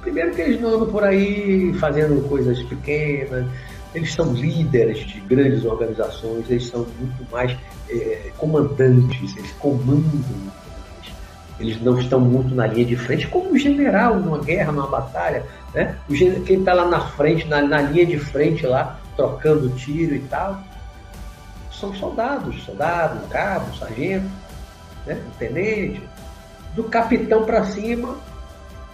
[0.00, 3.46] Primeiro que eles não andam por aí fazendo coisas pequenas,
[3.94, 7.56] eles são líderes de grandes organizações, eles são muito mais
[7.88, 10.50] é, comandantes, eles comandam
[11.60, 15.44] eles não estão muito na linha de frente, como um general numa guerra, numa batalha.
[15.74, 15.94] Né?
[16.46, 20.58] Quem está lá na frente, na, na, linha de frente lá, trocando tiro e tal,
[21.70, 24.26] são soldados, soldado, cabo, sargento,
[25.06, 25.20] né?
[25.38, 26.02] tenente.
[26.74, 28.16] Do capitão para cima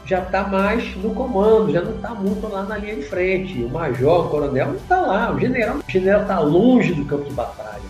[0.07, 3.63] já está mais no comando, já não está muito lá na linha de frente.
[3.65, 7.25] O major, o coronel não está lá, o general, o general está longe do campo
[7.25, 7.83] de batalha.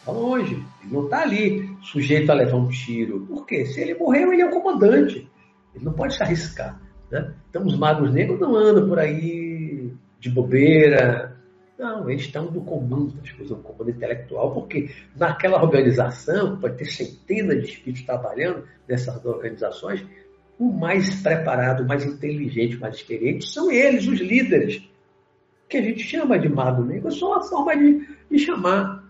[0.00, 0.54] Está longe.
[0.82, 3.20] Ele não está ali sujeito a levar um tiro.
[3.20, 3.66] Por quê?
[3.66, 5.28] Se ele morreu, ele é o comandante.
[5.74, 6.80] Ele não pode se arriscar.
[7.10, 7.32] Né?
[7.50, 11.35] Então os magos negros não andam por aí de bobeira.
[11.78, 16.86] Não, eles estão no comando das coisas, no comando intelectual, porque naquela organização, pode ter
[16.86, 20.02] centenas de espíritos trabalhando nessas organizações,
[20.58, 24.82] o mais preparado, o mais inteligente, o mais experiente são eles, os líderes,
[25.68, 29.04] que a gente chama de mago negro, só uma forma de, de chamar.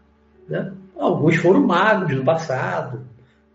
[0.49, 0.73] Né?
[0.99, 3.07] Alguns foram magos no passado,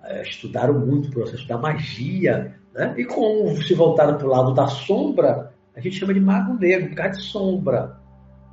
[0.03, 2.93] é, estudaram muito o processo da magia, né?
[2.97, 6.89] e como se voltaram para o lado da sombra, a gente chama de mago negro,
[6.89, 8.00] por causa de sombra.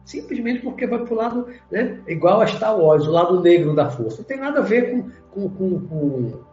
[0.08, 2.00] Simplesmente porque vai para o lado, né?
[2.08, 4.18] igual a Star Wars, o lado negro da força.
[4.18, 6.44] Não tem nada a ver com, com, com, com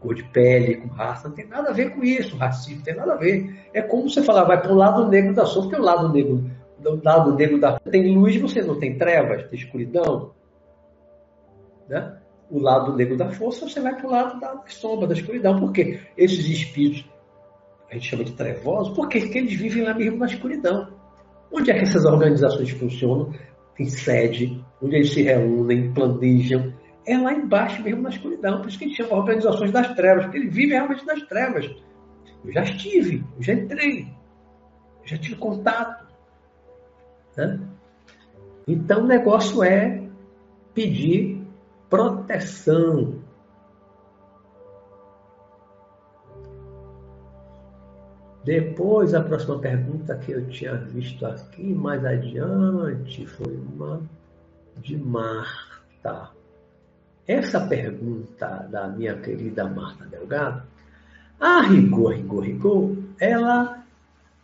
[0.00, 2.94] cor de pele, com raça, não tem nada a ver com isso, racismo, não tem
[2.94, 3.68] nada a ver.
[3.74, 6.48] É como você falar, vai para o lado negro da sombra, porque o lado negro,
[6.84, 10.30] o lado negro da tem luz, você não tem trevas, tem escuridão
[11.88, 12.16] né?
[12.48, 15.58] o lado negro da força, você vai para o lado da sombra, da escuridão.
[15.58, 17.04] Porque esses espíritos,
[17.90, 20.99] a gente chama de trevosos, porque eles vivem lá mesmo na escuridão.
[21.52, 23.32] Onde é que essas organizações funcionam?
[23.76, 26.72] Tem sede, onde eles se reúnem, planejam.
[27.06, 28.60] É lá embaixo mesmo na escuridão.
[28.60, 31.70] Por isso que a gente chama organizações das trevas, porque eles vivem realmente nas trevas.
[32.44, 34.02] Eu já estive, eu já entrei,
[35.02, 36.06] eu já tive contato.
[37.36, 37.60] Né?
[38.66, 40.02] Então o negócio é
[40.74, 41.40] pedir
[41.88, 43.20] proteção.
[48.50, 54.02] Depois, a próxima pergunta que eu tinha visto aqui mais adiante foi uma
[54.78, 56.30] de Marta.
[57.28, 60.64] Essa pergunta da minha querida Marta Delgado,
[61.38, 63.84] a rigor, rigor, rigor, ela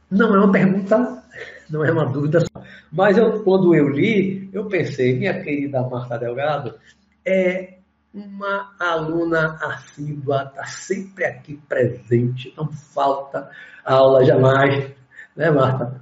[0.08, 1.24] não é uma pergunta,
[1.68, 2.62] não é uma dúvida só.
[2.92, 6.76] Mas eu, quando eu li, eu pensei, minha querida Marta Delgado,
[7.24, 7.75] é
[8.12, 13.50] uma aluna assídua, está sempre aqui presente, não falta
[13.84, 14.94] aula jamais,
[15.36, 16.00] né, Marta?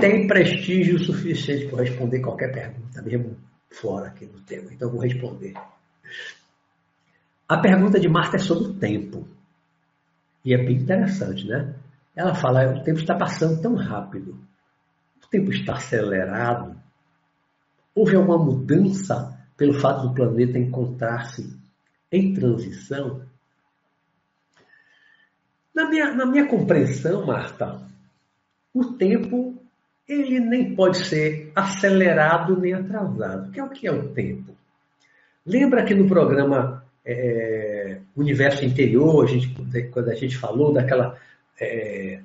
[0.00, 3.36] Tem prestígio suficiente para responder qualquer pergunta, mesmo
[3.70, 5.54] fora aqui do tema, então vou responder.
[7.48, 9.28] A pergunta de Marta é sobre o tempo.
[10.44, 11.74] E é bem interessante, né?
[12.14, 14.38] Ela fala: o tempo está passando tão rápido,
[15.22, 16.76] o tempo está acelerado,
[17.96, 21.56] Houve uma mudança pelo fato do planeta encontrar-se
[22.10, 23.22] em transição?
[25.74, 27.82] Na minha, na minha compreensão, Marta,
[28.72, 29.54] o tempo
[30.08, 33.50] ele nem pode ser acelerado nem atrasado.
[33.50, 34.56] Que é o que é o tempo?
[35.44, 39.54] Lembra que no programa é, Universo Interior, a gente,
[39.90, 41.16] quando a gente falou daquela
[41.60, 42.20] é,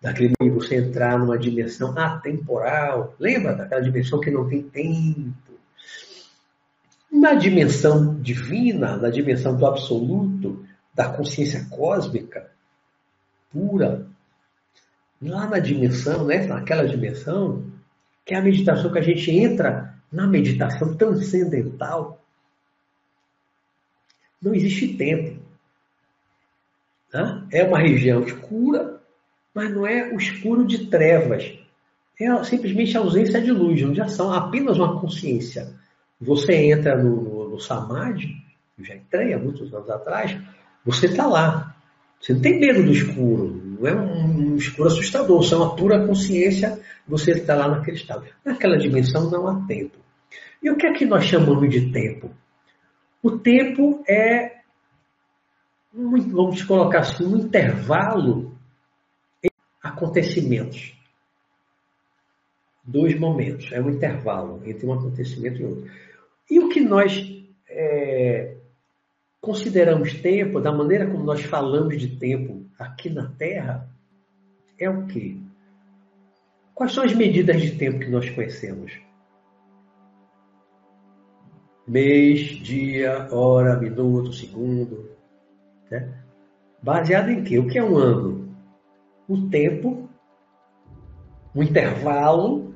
[0.00, 3.14] daquele você entrar numa dimensão atemporal.
[3.18, 5.49] Lembra daquela dimensão que não tem tempo?
[7.10, 12.50] Na dimensão divina, na dimensão do absoluto, da consciência cósmica
[13.50, 14.06] pura,
[15.20, 17.64] lá na dimensão, né, naquela dimensão,
[18.24, 22.20] que é a meditação que a gente entra na meditação transcendental,
[24.40, 25.40] não existe tempo.
[27.12, 27.46] Né?
[27.52, 29.00] É uma região escura,
[29.52, 31.58] mas não é o escuro de trevas.
[32.18, 35.74] É simplesmente a ausência de luz, onde são apenas uma consciência.
[36.20, 38.36] Você entra no, no, no Samadhi,
[38.78, 40.36] eu já entrei há muitos anos atrás,
[40.84, 41.76] você está lá.
[42.20, 45.74] Você não tem medo do escuro, não é um, um escuro assustador, você é uma
[45.74, 46.78] pura consciência,
[47.08, 48.26] você está lá naquele estado.
[48.44, 49.96] Naquela dimensão não há tempo.
[50.62, 52.30] E o que é que nós chamamos de tempo?
[53.22, 54.60] O tempo é,
[55.92, 58.54] vamos colocar assim, um intervalo
[59.82, 60.94] acontecimentos.
[62.84, 65.90] Dois momentos, é um intervalo entre um acontecimento e outro.
[66.50, 67.30] E o que nós
[67.68, 68.56] é,
[69.40, 73.88] consideramos tempo, da maneira como nós falamos de tempo aqui na Terra,
[74.78, 75.36] é o quê?
[76.74, 78.98] Quais são as medidas de tempo que nós conhecemos?
[81.86, 85.10] Mês, dia, hora, minuto, segundo.
[85.90, 86.22] Né?
[86.82, 87.58] Baseado em quê?
[87.58, 88.56] O que é um ano?
[89.28, 90.08] O tempo,
[91.54, 92.74] o intervalo,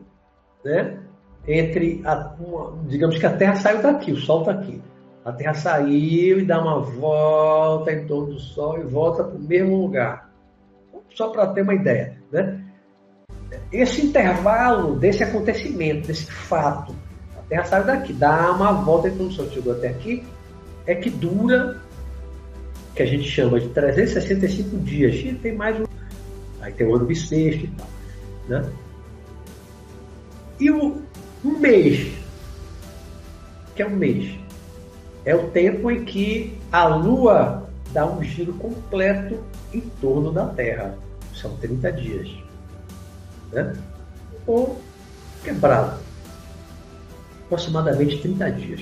[0.64, 1.03] né?
[1.46, 4.80] Entre, a, uma, digamos que a Terra saiu daqui, o Sol está aqui.
[5.24, 9.40] A Terra saiu e dá uma volta em torno do Sol e volta para o
[9.40, 10.30] mesmo lugar.
[11.14, 12.16] Só para ter uma ideia.
[12.30, 12.62] Né?
[13.72, 16.94] Esse intervalo desse acontecimento, desse fato,
[17.38, 20.24] a Terra saiu daqui, dá uma volta em torno do Sol, chegou até aqui,
[20.86, 21.80] é que dura,
[22.94, 25.14] que a gente chama de 365 dias.
[25.16, 25.84] E tem mais um.
[26.60, 27.86] Aí tem o ano bissexto e tal.
[28.48, 28.72] Né?
[30.60, 31.02] E o,
[31.44, 32.10] um mês,
[33.76, 34.38] que é um mês,
[35.24, 39.38] é o tempo em que a Lua dá um giro completo
[39.72, 40.96] em torno da Terra.
[41.34, 42.28] São 30 dias.
[43.52, 43.74] Né?
[44.46, 44.80] Ou
[45.42, 45.98] quebrado.
[47.44, 48.80] Aproximadamente 30 dias.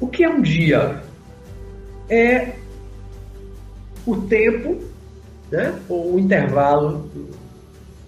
[0.00, 1.02] O que é um dia?
[2.08, 2.52] É
[4.06, 4.82] o tempo,
[5.50, 5.78] né?
[5.88, 7.10] ou o intervalo.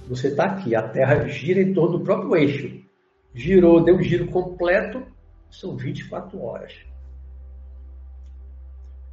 [0.08, 2.80] Você está aqui, a Terra gira em torno do próprio eixo.
[3.34, 5.02] Girou, deu um giro completo,
[5.50, 6.72] são 24 horas.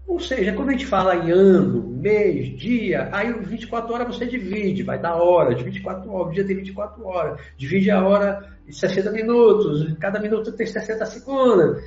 [0.08, 4.84] Ou seja, quando a gente fala em ano, mês, dia, aí 24 horas você divide,
[4.84, 8.72] vai dar hora, de 24 horas, o dia tem 24 horas, divide a hora em
[8.72, 11.84] 60 minutos, cada minuto tem 60 segundos.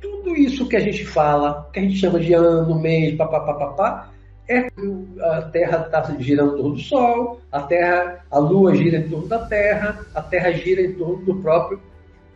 [0.00, 4.10] Tudo isso que a gente fala, que a gente chama de ano, mês, papapá,
[4.48, 8.98] é que a Terra está girando em torno do Sol, a Terra, a Lua gira
[8.98, 11.80] em torno da Terra, a Terra gira em torno do próprio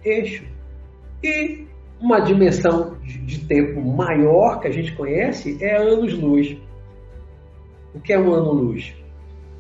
[0.04, 0.44] eixo.
[1.22, 1.66] E
[2.00, 6.56] uma dimensão de tempo maior que a gente conhece é anos-luz.
[7.94, 8.94] O que é um ano-luz?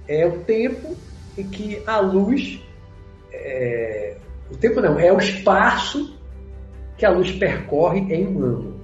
[0.06, 0.96] É o tempo
[1.36, 2.62] em que a luz.
[3.32, 4.16] É...
[4.50, 6.16] o tempo não, é o espaço
[6.96, 8.80] que a luz percorre em um ano.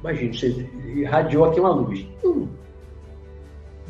[0.00, 2.06] Imagine, você irradiou aqui uma luz.
[2.24, 2.48] Hum.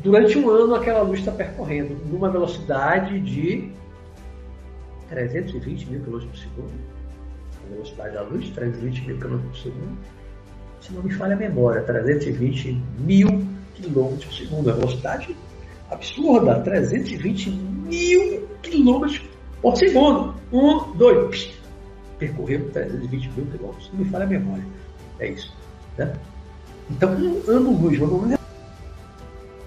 [0.03, 3.71] Durante um ano, aquela luz está percorrendo numa velocidade de
[5.09, 6.91] 320 mil km por segundo
[7.71, 9.97] velocidade da luz, 320 mil km por segundo.
[10.81, 13.27] Se não me falha a memória, 320 mil
[13.75, 14.69] km por segundo.
[14.69, 15.35] A velocidade
[15.89, 19.19] absurda, 320 mil km
[19.61, 20.35] por segundo.
[20.51, 21.49] Um, dois,
[22.17, 24.63] percorreu 320 mil quilômetros, não me falha a memória.
[25.19, 25.55] É isso.
[25.97, 26.11] Né?
[26.89, 28.40] Então, um ano-luz, vamos lembrar.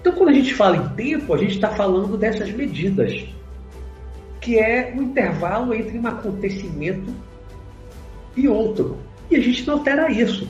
[0.05, 3.25] Então, quando a gente fala em tempo, a gente está falando dessas medidas,
[4.39, 7.11] que é o intervalo entre um acontecimento
[8.37, 8.99] e outro.
[9.31, 10.47] E a gente não altera isso.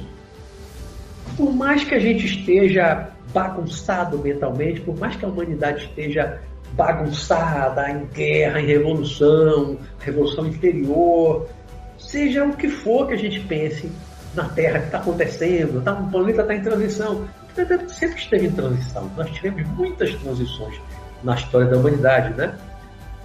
[1.38, 6.42] Por mais que a gente esteja bagunçado mentalmente, por mais que a humanidade esteja
[6.74, 11.48] bagunçada em guerra, em revolução, revolução interior,
[11.98, 13.90] seja o que for que a gente pense
[14.34, 17.26] na Terra que está acontecendo, tá, o planeta está em transição.
[17.58, 19.10] O sempre esteve em transição.
[19.16, 20.80] Nós tivemos muitas transições
[21.24, 22.54] na história da humanidade, né?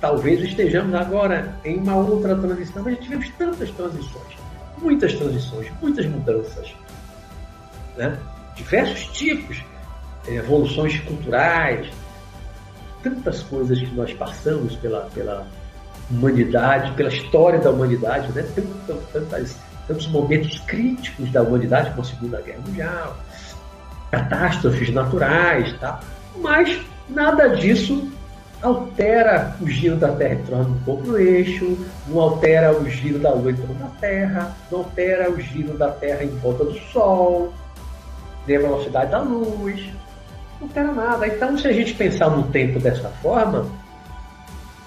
[0.00, 4.40] Talvez estejamos agora em uma outra transição, mas tivemos tantas transições
[4.80, 6.74] muitas transições, muitas mudanças.
[7.96, 8.18] Né?
[8.56, 9.62] Diversos tipos,
[10.26, 11.88] é, evoluções culturais,
[13.02, 15.46] tantas coisas que nós passamos pela, pela
[16.10, 18.44] humanidade, pela história da humanidade, né?
[19.86, 23.16] tantos momentos críticos da humanidade, como a Segunda Guerra Mundial,
[24.10, 26.00] catástrofes naturais, tá?
[26.36, 28.10] mas nada disso
[28.62, 33.18] altera o giro da Terra em torno um pouco do eixo, não altera o giro
[33.18, 36.78] da Lua em torno da Terra, não altera o giro da Terra em volta do
[36.92, 37.52] Sol,
[38.46, 39.86] nem a velocidade da luz,
[40.60, 41.26] não altera nada.
[41.26, 43.66] Então, se a gente pensar no tempo dessa forma,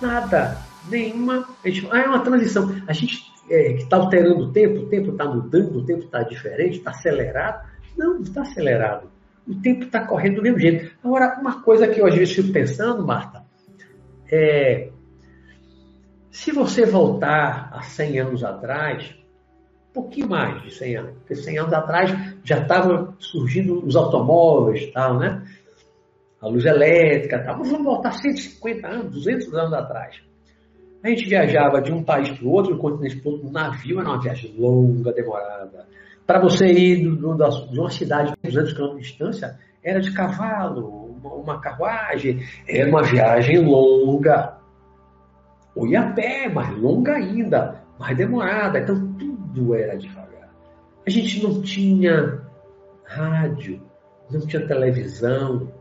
[0.02, 0.58] nada,
[0.90, 1.48] nenhuma.
[1.92, 2.76] Ah, é uma transição.
[2.88, 6.78] A gente é, está alterando o tempo, o tempo está mudando, o tempo está diferente,
[6.78, 7.68] está acelerado.
[7.98, 9.13] Não está acelerado.
[9.48, 10.96] O tempo está correndo do mesmo jeito.
[11.04, 13.44] Agora, uma coisa que eu às vezes fico pensando, Marta,
[14.32, 14.90] é,
[16.32, 19.14] se você voltar a 100 anos atrás,
[19.90, 22.12] um pouquinho mais de 100 anos, porque 100 anos atrás
[22.44, 25.44] já estavam surgindo os automóveis, tal, né?
[26.44, 27.60] a luz elétrica, tal.
[27.60, 30.22] Mas vamos voltar 150 anos, 200 anos atrás.
[31.02, 33.52] A gente viajava de um país para o outro, do continente para o outro, um
[33.52, 35.88] navio era uma viagem longa, demorada.
[36.26, 41.34] Para você ir de uma cidade de 200 km de distância, era de cavalo, uma,
[41.34, 44.58] uma carruagem, era uma viagem longa.
[45.76, 48.80] Ou ia a pé, mais longa ainda, mais demorada.
[48.80, 50.50] Então tudo era devagar.
[51.06, 52.42] A gente não tinha
[53.04, 53.82] rádio,
[54.30, 55.72] não tinha televisão,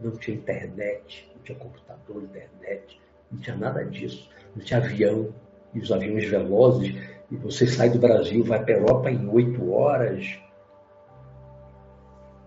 [0.00, 3.00] não tinha internet, não tinha computador, internet,
[3.30, 5.34] não tinha nada disso, não tinha avião,
[5.74, 6.94] e os aviões velozes,
[7.30, 10.38] e você sai do Brasil, vai para a Europa em oito horas.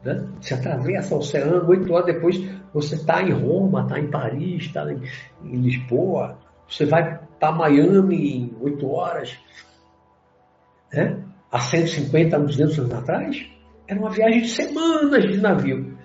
[0.04, 0.28] Né?
[0.40, 2.38] Você atravessa o oceano, oito horas depois
[2.74, 5.02] você está em Roma, está em Paris, está em,
[5.44, 9.38] em, Lisboa, você vai para Miami em oito horas.
[10.94, 11.22] Né?
[11.52, 13.50] Há 150, 200 anos atrás,
[13.88, 15.98] era uma viagem de semanas de navio.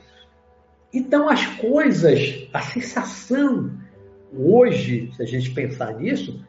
[0.93, 3.70] Então as coisas, a sensação,
[4.33, 6.45] hoje, se a gente pensar nisso,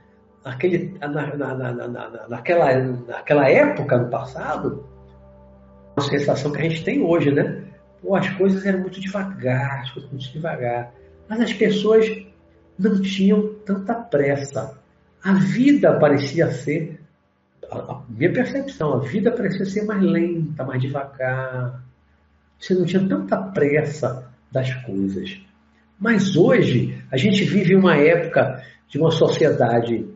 [0.45, 2.73] naquele, na, na, na, naquela,
[3.07, 4.85] naquela época, no passado,
[5.95, 7.63] a sensação que a gente tem hoje, né?
[8.01, 10.93] Pô, as coisas eram muito devagar, as coisas muito devagar.
[11.27, 12.05] Mas as pessoas
[12.77, 14.77] não tinham tanta pressa.
[15.23, 17.01] A vida parecia ser,
[17.71, 21.83] a minha percepção, a vida parecia ser mais lenta, mais devagar.
[22.59, 25.41] Você não tinha tanta pressa das coisas.
[25.99, 30.14] Mas hoje, a gente vive uma época de uma sociedade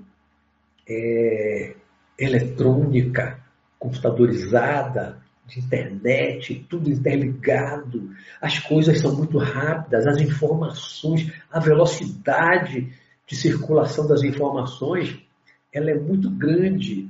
[0.90, 1.76] é,
[2.18, 3.40] eletrônica,
[3.78, 12.94] computadorizada, de internet, tudo interligado, as coisas são muito rápidas, as informações, a velocidade
[13.26, 15.20] de circulação das informações,
[15.74, 17.10] ela é muito grande.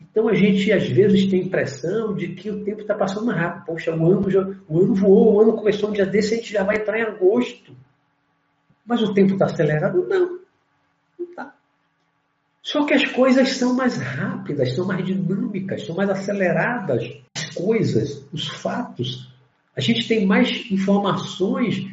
[0.00, 3.66] Então a gente às vezes tem a impressão de que o tempo está passando rápido.
[3.66, 6.52] Poxa, o ano, já, o ano voou, o ano começou um dia desse, a gente
[6.52, 7.76] já vai entrar em agosto.
[8.84, 10.06] Mas o tempo está acelerado?
[10.08, 10.39] Não.
[12.62, 17.10] Só que as coisas são mais rápidas, são mais dinâmicas, são mais aceleradas.
[17.34, 19.32] As coisas, os fatos.
[19.76, 21.86] A gente tem mais informações,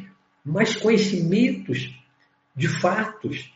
[0.44, 1.94] mais conhecimentos
[2.54, 3.50] de fatos.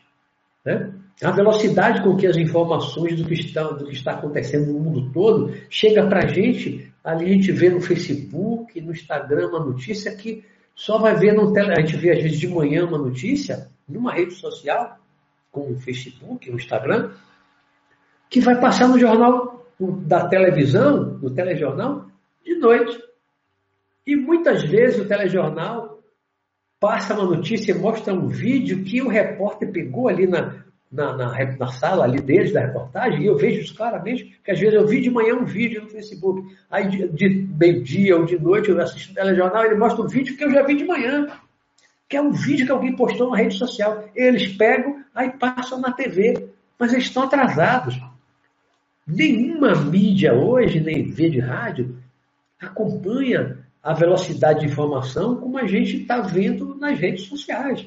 [0.65, 0.91] Né?
[1.21, 5.11] A velocidade com que as informações do que, está, do que está acontecendo no mundo
[5.11, 10.15] todo chega para a gente, ali a gente vê no Facebook, no Instagram uma notícia
[10.15, 10.43] que
[10.75, 11.73] só vai ver no tele...
[11.73, 14.97] A gente vê às vezes de manhã uma notícia numa rede social,
[15.53, 17.11] com o Facebook, o Instagram,
[18.27, 22.07] que vai passar no jornal da televisão, no telejornal,
[22.43, 22.99] de noite.
[24.05, 25.99] E muitas vezes o telejornal
[26.79, 31.55] passa uma notícia e mostra um vídeo que o repórter pegou ali na, na, na,
[31.57, 34.87] na, sala ali deles, da reportagem, e eu vejo isso claramente, que às vezes eu
[34.87, 38.81] vi de manhã um vídeo no Facebook, aí de, de meio-dia ou de noite eu
[38.81, 41.27] assisto o telejornal, ele mostra um vídeo que eu já vi de manhã
[42.13, 44.07] que é um vídeo que alguém postou na rede social.
[44.13, 46.47] Eles pegam, aí passam na TV,
[46.77, 47.99] mas eles estão atrasados.
[49.07, 51.97] Nenhuma mídia hoje, nem de rádio,
[52.61, 57.83] acompanha a velocidade de informação como a gente está vendo nas redes sociais.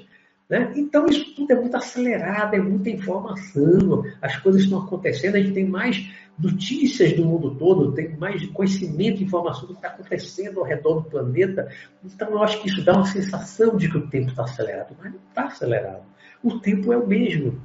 [0.49, 0.73] Né?
[0.77, 5.55] Então, isso tudo é muito acelerado, é muita informação, as coisas estão acontecendo, a gente
[5.55, 10.67] tem mais notícias do mundo todo, tem mais conhecimento informação do que está acontecendo ao
[10.67, 11.69] redor do planeta.
[12.05, 15.13] Então, eu acho que isso dá uma sensação de que o tempo está acelerado, mas
[15.13, 16.03] não está acelerado.
[16.43, 17.61] O tempo é o mesmo.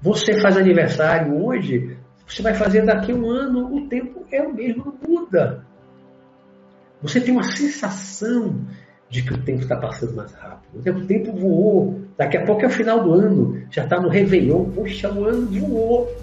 [0.00, 4.54] Você faz aniversário hoje, você vai fazer daqui a um ano, o tempo é o
[4.54, 5.66] mesmo, não muda.
[7.02, 8.64] Você tem uma sensação
[9.10, 10.98] de que o tempo está passando mais rápido.
[10.98, 12.00] O tempo voou.
[12.16, 13.62] Daqui a pouco é o final do ano.
[13.70, 14.64] Já está no Réveillon.
[14.70, 16.14] Poxa, o ano voou.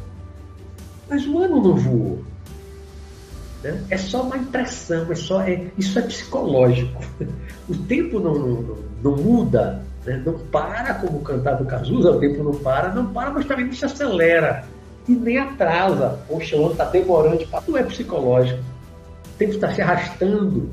[1.09, 2.23] Mas o ano não voou.
[3.63, 3.83] Né?
[3.89, 5.11] É só uma impressão.
[5.11, 7.01] É só, é, isso é psicológico.
[7.67, 9.81] O tempo não, não, não muda.
[10.05, 10.21] Né?
[10.23, 12.93] Não para, como cantar do Cazuza, o tempo não para.
[12.93, 14.63] Não para, mas também não se acelera.
[15.09, 16.19] E nem atrasa.
[16.27, 17.43] Poxa, o ano está demorando.
[17.67, 18.59] Não é psicológico.
[18.59, 20.69] O tempo está se arrastando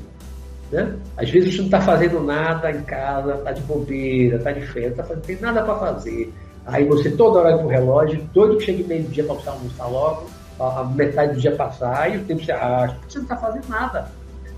[0.73, 0.95] né?
[1.15, 5.05] Às vezes você não está fazendo nada em casa, está de bobeira, está de tá
[5.15, 6.33] não tem nada para fazer.
[6.65, 10.29] Aí você toda hora com o relógio, todo que chega meio-dia para você almoçar logo,
[10.59, 12.97] a metade do dia passar e o tempo se arrasta.
[13.07, 14.11] Você não está fazendo nada.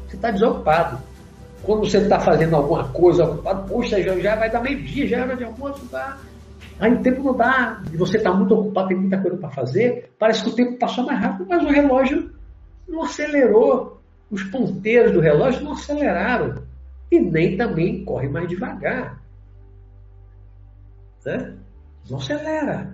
[0.07, 0.97] Você está desocupado.
[1.63, 5.35] Quando você está fazendo alguma coisa ocupado, poxa, já, já vai dar meio-dia, já era
[5.35, 6.17] de almoço, tá?
[6.79, 10.11] Aí o tempo não dá, e você está muito ocupado, tem muita coisa para fazer,
[10.19, 12.29] parece que o tempo passou mais rápido, mas o relógio
[12.87, 14.01] não acelerou
[14.35, 16.55] os ponteiros do relógio não aceleraram
[17.09, 19.21] e nem também corre mais devagar.
[21.25, 21.55] Né?
[22.09, 22.93] Não acelera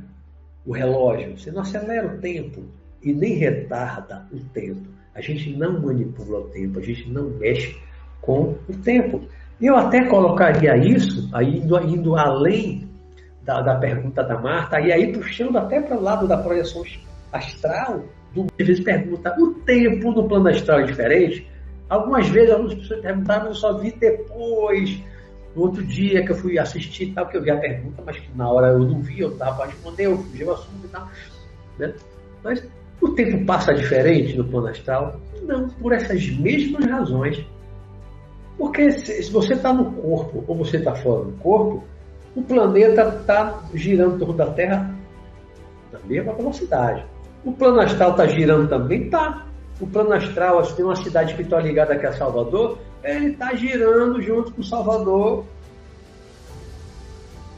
[0.66, 2.64] o relógio, você não acelera o tempo
[3.02, 4.88] e nem retarda o tempo.
[5.16, 7.76] A gente não manipula o tempo, a gente não mexe
[8.22, 9.28] com o tempo.
[9.60, 12.88] Eu até colocaria isso, indo, indo além
[13.42, 16.84] da, da pergunta da Marta, e aí puxando até para o lado da projeção
[17.34, 18.06] astral,
[18.38, 21.48] às vezes pergunta, o tempo no plano astral é diferente?
[21.90, 24.98] Algumas vezes algumas pessoas perguntaram, eu só vi depois,
[25.56, 28.30] no outro dia que eu fui assistir tal, que eu vi a pergunta, mas que
[28.36, 31.10] na hora eu não vi, eu estava para responder, eu fugi o assunto e tal.
[31.78, 31.94] Né?
[32.44, 32.64] Mas
[33.02, 35.20] O tempo passa diferente no plano astral?
[35.42, 37.44] Não, por essas mesmas razões.
[38.58, 41.84] Porque se você está no corpo ou você está fora do corpo,
[42.36, 44.96] o planeta está girando em torno da Terra
[45.92, 47.04] na mesma velocidade.
[47.44, 49.04] O plano astral está girando também?
[49.04, 49.46] Está.
[49.80, 53.54] O plano astral, se tem uma cidade que está ligada aqui a Salvador, ele está
[53.56, 55.44] girando junto com Salvador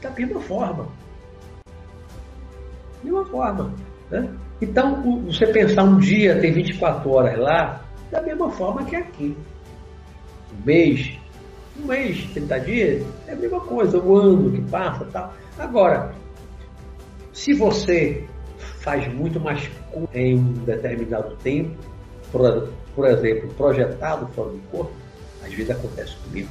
[0.00, 0.88] da mesma forma.
[1.64, 3.74] Da mesma forma.
[4.10, 4.28] Né?
[4.62, 9.36] Então, você pensar um dia tem 24 horas lá, da mesma forma que aqui.
[10.52, 11.18] Um mês,
[11.78, 15.34] um mês, 30 dias, é a mesma coisa, o ano que passa tal.
[15.58, 16.14] Agora,
[17.32, 18.24] se você
[18.84, 19.68] faz muito mais
[20.12, 21.74] em um determinado tempo,
[22.30, 24.92] por, por exemplo, projetado fora do corpo,
[25.42, 26.48] às vezes acontece comigo.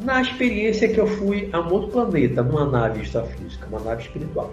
[0.00, 4.52] Na experiência que eu fui a um outro planeta, numa nave extrafísica, uma nave espiritual.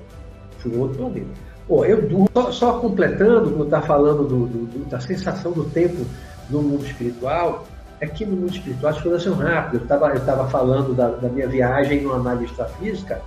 [0.60, 1.30] Fui a um outro planeta.
[1.66, 6.06] Pô, eu durmo, só, só completando, quando está falando do, do, da sensação do tempo
[6.50, 7.66] no mundo espiritual,
[8.02, 9.90] é que no mundo espiritual as coisas são rápidas.
[9.90, 13.22] Eu estava falando da, da, minha viagem numa nave extrafísica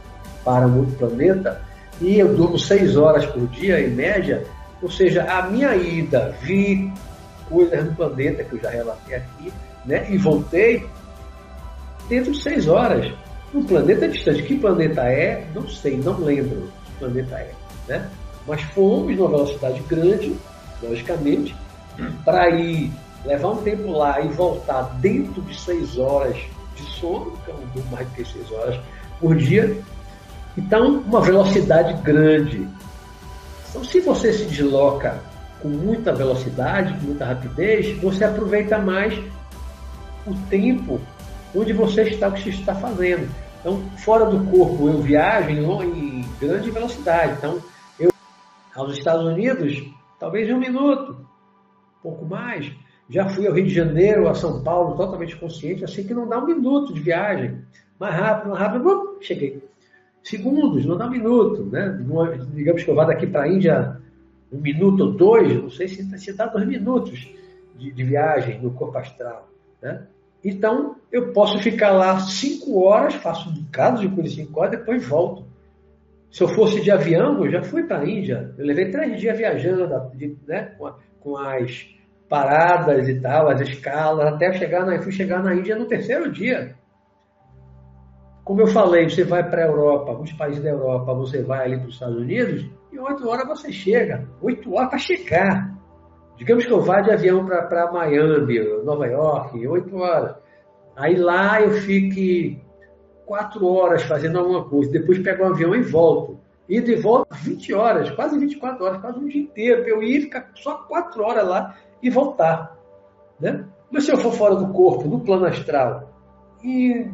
[0.45, 1.61] para um outro planeta,
[2.01, 4.45] e eu durmo seis horas por dia, em média,
[4.81, 6.93] ou seja, a minha ida, vi
[7.49, 9.53] coisas no planeta que eu já relatei aqui,
[9.85, 10.87] né, e voltei
[12.09, 13.13] dentro de seis horas.
[13.55, 14.43] Um planeta distante.
[14.43, 15.47] Que planeta é?
[15.55, 17.53] Não sei, não lembro que planeta é.
[17.87, 18.09] Né?
[18.47, 20.35] Mas fomos numa velocidade grande,
[20.83, 21.55] logicamente,
[22.25, 22.91] para ir
[23.25, 26.37] levar um tempo lá e voltar dentro de seis horas
[26.75, 28.81] de sono, que eu não durmo mais do que seis horas
[29.21, 29.77] por dia.
[30.57, 32.69] Então, uma velocidade grande.
[33.71, 35.21] Então, se você se desloca
[35.61, 39.19] com muita velocidade, com muita rapidez, você aproveita mais
[40.27, 41.01] o tempo
[41.55, 43.29] onde você está, o que você está fazendo.
[43.61, 47.35] Então, fora do corpo, eu viajo em, grande velocidade.
[47.39, 47.61] Então,
[47.99, 48.11] eu
[48.75, 49.83] aos Estados Unidos,
[50.19, 51.17] talvez em um minuto,
[52.03, 52.71] pouco mais.
[53.09, 56.39] Já fui ao Rio de Janeiro, a São Paulo, totalmente consciente, assim que não dá
[56.39, 57.59] um minuto de viagem.
[57.99, 59.63] Mais rápido, mais rápido, cheguei.
[60.23, 61.65] Segundos, não dá um minuto.
[61.65, 61.99] Né?
[62.55, 64.01] Digamos que eu vá daqui para a Índia
[64.53, 67.29] um minuto ou dois, não sei se, se dá dois minutos
[67.77, 69.49] de, de viagem no corpo astral.
[69.81, 70.07] Né?
[70.45, 75.07] Então, eu posso ficar lá cinco horas, faço um bocado de coisa cinco horas, depois
[75.07, 75.45] volto.
[76.31, 78.55] Se eu fosse de avião, eu já fui para a Índia.
[78.59, 79.87] Eu levei três dias viajando,
[80.47, 81.87] né, com, com, as
[82.29, 86.75] paradas e tal, as escalas, até chegar na, fui chegar na Índia no terceiro dia.
[88.45, 91.79] Como eu falei, você vai para a Europa, alguns países da Europa, você vai ali
[91.79, 94.29] para os Estados Unidos, em oito horas você chega.
[94.41, 95.73] Oito horas para chegar.
[96.37, 100.35] Digamos que eu vá de avião para Miami, Nova York, oito horas.
[100.97, 102.61] Aí lá eu fique
[103.25, 106.41] quatro horas fazendo alguma coisa, depois pego um avião e volto.
[106.69, 110.51] E de volta 20 horas, quase 24 horas, quase um dia inteiro, eu ir ficar
[110.55, 112.77] só quatro horas lá e voltar.
[113.39, 113.65] Né?
[113.91, 116.11] Mas se eu for fora do corpo, no plano astral,
[116.65, 117.11] e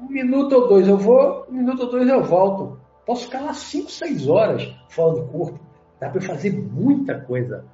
[0.00, 2.78] um minuto ou dois eu vou, um minuto ou dois eu volto.
[3.04, 5.58] Posso ficar lá cinco, seis horas fora do corpo.
[6.00, 7.64] Dá para fazer muita coisa.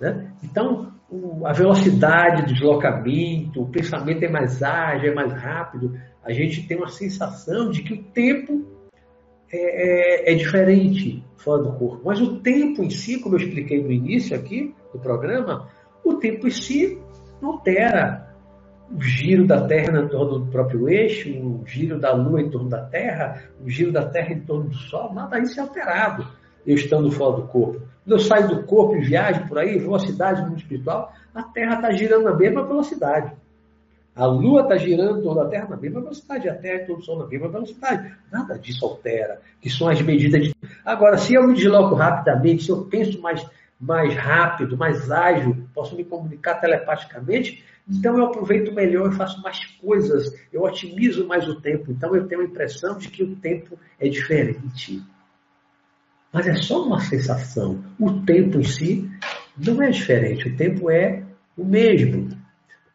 [0.00, 0.32] Né?
[0.42, 0.92] Então,
[1.44, 6.76] a velocidade do deslocamento, o pensamento é mais ágil, é mais rápido, a gente tem
[6.76, 8.66] uma sensação de que o tempo
[9.50, 12.02] é, é, é, diferente fora do corpo.
[12.04, 15.68] Mas o tempo em si, como eu expliquei no início aqui do programa,
[16.04, 16.98] o tempo em si
[17.40, 18.27] não altera.
[18.90, 22.68] O giro da Terra em torno do próprio eixo, o giro da Lua em torno
[22.68, 26.26] da Terra, o giro da Terra em torno do Sol, nada disso é alterado
[26.68, 27.80] eu estando fora do corpo.
[28.04, 31.12] Quando eu saio do corpo e viajo por aí, vou à cidade do mundo espiritual,
[31.34, 33.32] a Terra está girando na mesma velocidade.
[34.14, 37.00] A Lua está girando em torno da Terra na mesma velocidade, a Terra em torno
[37.00, 38.12] do Sol na mesma velocidade.
[38.30, 40.54] Nada disso altera, que são as medidas de.
[40.84, 43.46] Agora, se eu me desloco rapidamente, se eu penso mais,
[43.80, 49.64] mais rápido, mais ágil, posso me comunicar telepaticamente, então eu aproveito melhor, eu faço mais
[49.64, 51.90] coisas, eu otimizo mais o tempo.
[51.90, 55.02] Então eu tenho a impressão de que o tempo é diferente.
[56.30, 57.82] Mas é só uma sensação.
[57.98, 59.10] O tempo em si
[59.56, 61.22] não é diferente, o tempo é
[61.56, 62.36] o mesmo.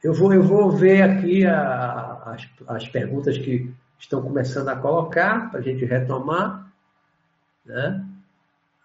[0.04, 5.50] Eu vou, eu vou ver aqui a, as, as perguntas que estão começando a colocar
[5.50, 6.72] para a gente retomar.
[7.66, 8.06] Né?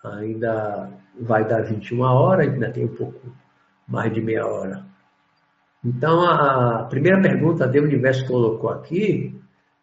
[0.05, 0.91] Ainda
[1.21, 3.31] vai dar 21 horas, ainda tem um pouco
[3.87, 4.87] mais de meia hora.
[5.89, 9.35] Então, a primeira pergunta que o universo colocou aqui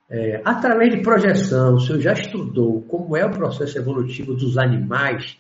[0.08, 5.36] é, através de projeção, o senhor já estudou como é o processo evolutivo dos animais?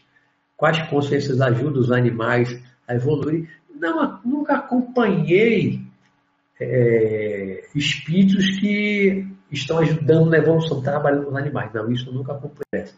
[0.58, 3.48] Quais consciências ajudam os animais a evoluir?
[3.80, 5.82] Não, nunca acompanhei
[6.60, 11.72] é, espíritos que estão ajudando na evolução, trabalhando com os animais.
[11.74, 12.90] Não, isso nunca acompanhei.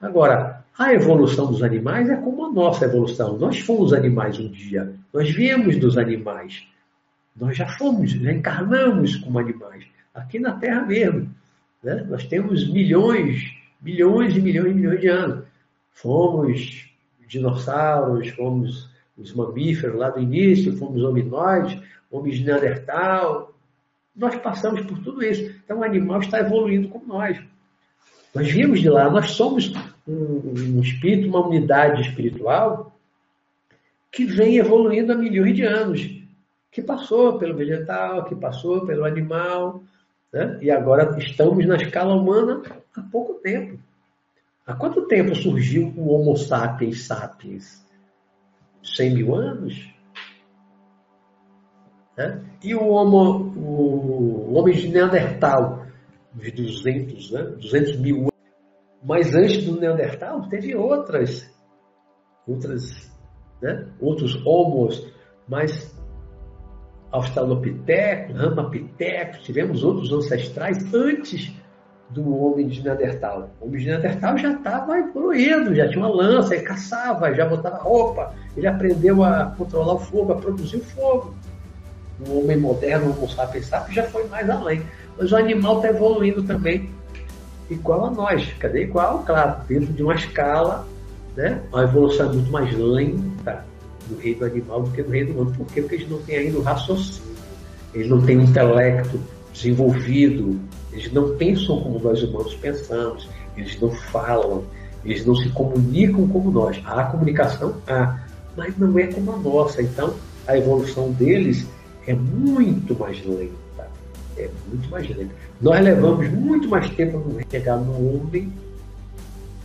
[0.00, 3.36] Agora, a evolução dos animais é como a nossa evolução.
[3.36, 4.94] Nós fomos animais um dia.
[5.12, 6.64] Nós viemos dos animais.
[7.40, 9.84] Nós já fomos, já encarnamos como animais.
[10.14, 11.32] Aqui na Terra mesmo.
[11.82, 12.04] Né?
[12.08, 15.44] Nós temos milhões, milhões e milhões e milhões de anos.
[15.92, 16.88] Fomos
[17.26, 21.80] dinossauros, fomos os mamíferos lá do início, fomos hominoides,
[22.10, 23.54] homens de Neandertal.
[24.16, 25.54] Nós passamos por tudo isso.
[25.64, 27.38] Então o animal está evoluindo como nós.
[28.34, 29.72] Nós viemos de lá, nós somos
[30.06, 32.96] um, um espírito, uma unidade espiritual
[34.10, 36.17] que vem evoluindo há milhões de anos,
[36.70, 39.82] que passou pelo vegetal, que passou pelo animal,
[40.32, 40.58] né?
[40.60, 42.62] e agora estamos na escala humana
[42.96, 43.78] há pouco tempo.
[44.66, 47.86] Há quanto tempo surgiu o Homo sapiens sapiens?
[48.82, 49.94] 100 mil anos?
[52.16, 52.44] Né?
[52.62, 55.86] E o, homo, o, homem de Neandertal,
[56.34, 57.42] de 200, né?
[57.42, 58.32] 200 mil anos.
[59.02, 61.48] Mas antes do Neandertal, teve outras,
[62.46, 63.10] outras,
[63.62, 63.88] né?
[64.00, 65.10] outros homos,
[65.46, 65.96] mais
[67.10, 71.52] Australopithecus, Ramapithecus, tivemos outros ancestrais antes
[72.10, 73.50] do homem de Neandertal.
[73.60, 77.76] O homem de Neandertal já estava evoluindo, já tinha uma lança, ele caçava, já botava
[77.76, 81.34] roupa, ele aprendeu a controlar o fogo, a produzir o fogo.
[82.26, 84.82] O homem moderno, o Homo sapiens sapiens, já foi mais além.
[85.16, 86.90] Mas o animal está evoluindo também,
[87.70, 88.52] igual a nós.
[88.54, 89.22] Cadê igual?
[89.24, 90.86] Claro, dentro de uma escala,
[91.36, 91.62] né?
[91.72, 93.37] a evolução é muito mais lenta
[94.10, 95.54] no reino animal do que no reino humano.
[95.56, 95.80] Por quê?
[95.80, 97.36] Porque eles não têm ainda o raciocínio,
[97.94, 99.20] eles não têm o intelecto
[99.52, 100.60] desenvolvido,
[100.92, 104.64] eles não pensam como nós humanos pensamos, eles não falam,
[105.04, 106.80] eles não se comunicam como nós.
[106.84, 107.76] Há comunicação?
[107.86, 108.20] Há,
[108.56, 109.82] mas não é como a nossa.
[109.82, 110.14] Então,
[110.46, 111.66] a evolução deles
[112.06, 113.88] é muito mais lenta.
[114.36, 115.34] É muito mais lenta.
[115.60, 118.52] Nós levamos muito mais tempo para chegar no homem,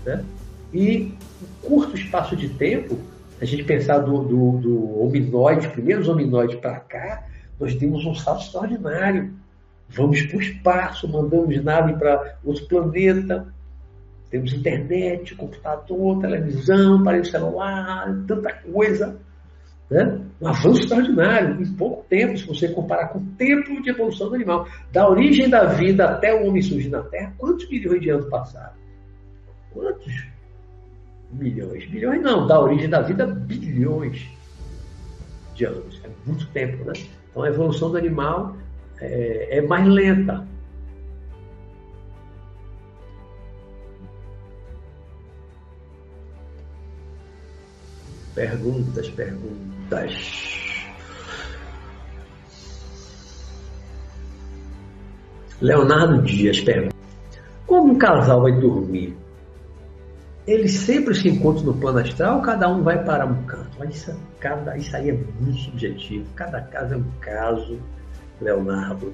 [0.06, 0.24] né?
[0.74, 2.98] e um curto espaço de tempo,
[3.44, 7.24] a gente pensar do, do, do hominoide, primeiros hominoides para cá,
[7.60, 9.34] nós temos um salto extraordinário
[9.90, 13.54] Vamos para o espaço, mandamos nave para outro planeta,
[14.30, 19.16] temos internet, computador, televisão, aparelho celular, tanta coisa.
[19.92, 20.20] Né?
[20.42, 24.36] Um avanço extraordinário, em pouco tempo, se você comparar com o tempo de evolução do
[24.36, 24.68] animal.
[24.92, 28.74] Da origem da vida até o homem surgir na Terra, quantos milhões de anos passaram?
[29.72, 30.33] Quantos?
[31.34, 31.90] Milhões.
[31.90, 34.28] Milhões não, da origem da vida, bilhões
[35.56, 36.00] de anos.
[36.04, 36.94] É muito tempo, né?
[37.30, 38.56] Então a evolução do animal
[39.02, 40.48] é, é mais lenta.
[48.36, 50.64] Perguntas, perguntas.
[55.62, 56.96] Leonardo Dias pergunta:
[57.66, 59.23] Como um casal vai dormir?
[60.46, 63.84] Eles sempre se encontram no plano astral, cada um vai para um canto.
[63.90, 66.26] Isso, cada, isso aí é muito subjetivo.
[66.36, 67.80] Cada caso é um caso.
[68.44, 69.14] Leonardo.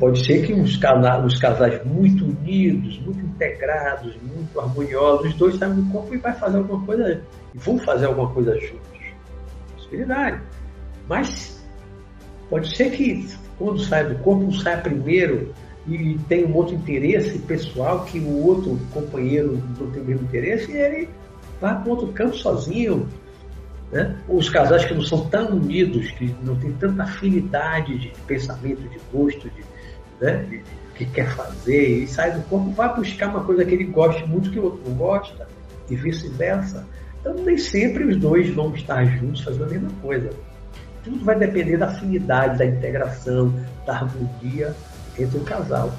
[0.00, 0.80] Pode ser que uns,
[1.24, 6.32] uns casais muito unidos, muito integrados, muito harmoniosos, os dois saem do corpo e vai
[6.32, 7.20] fazer alguma coisa,
[7.54, 8.98] vão fazer alguma coisa juntos.
[9.74, 10.40] Possibilidade.
[11.06, 11.62] Mas
[12.48, 13.28] pode ser que
[13.58, 15.52] quando sai do corpo, um saia primeiro
[15.88, 20.70] e tem um outro interesse pessoal que o outro companheiro não tem o mesmo interesse
[20.70, 21.08] e ele
[21.60, 23.08] vai para outro canto sozinho,
[23.90, 24.16] né?
[24.28, 29.00] Os casais que não são tão unidos, que não têm tanta afinidade de pensamento, de
[29.10, 29.64] gosto, de,
[30.20, 30.44] né?
[30.48, 30.62] de,
[30.94, 34.50] que quer fazer, e sai do corpo, vai buscar uma coisa que ele goste muito
[34.50, 35.46] que o outro não gosta,
[35.88, 36.84] e vice-versa.
[37.20, 40.30] Então, nem sempre os dois vão estar juntos fazendo a mesma coisa.
[41.04, 43.54] Tudo vai depender da afinidade, da integração,
[43.86, 44.74] da harmonia
[45.18, 45.92] entre o casal.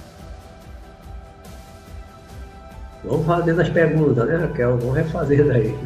[3.04, 4.78] Vamos fazer as perguntas, né, Raquel?
[4.78, 5.78] Vamos refazer daí.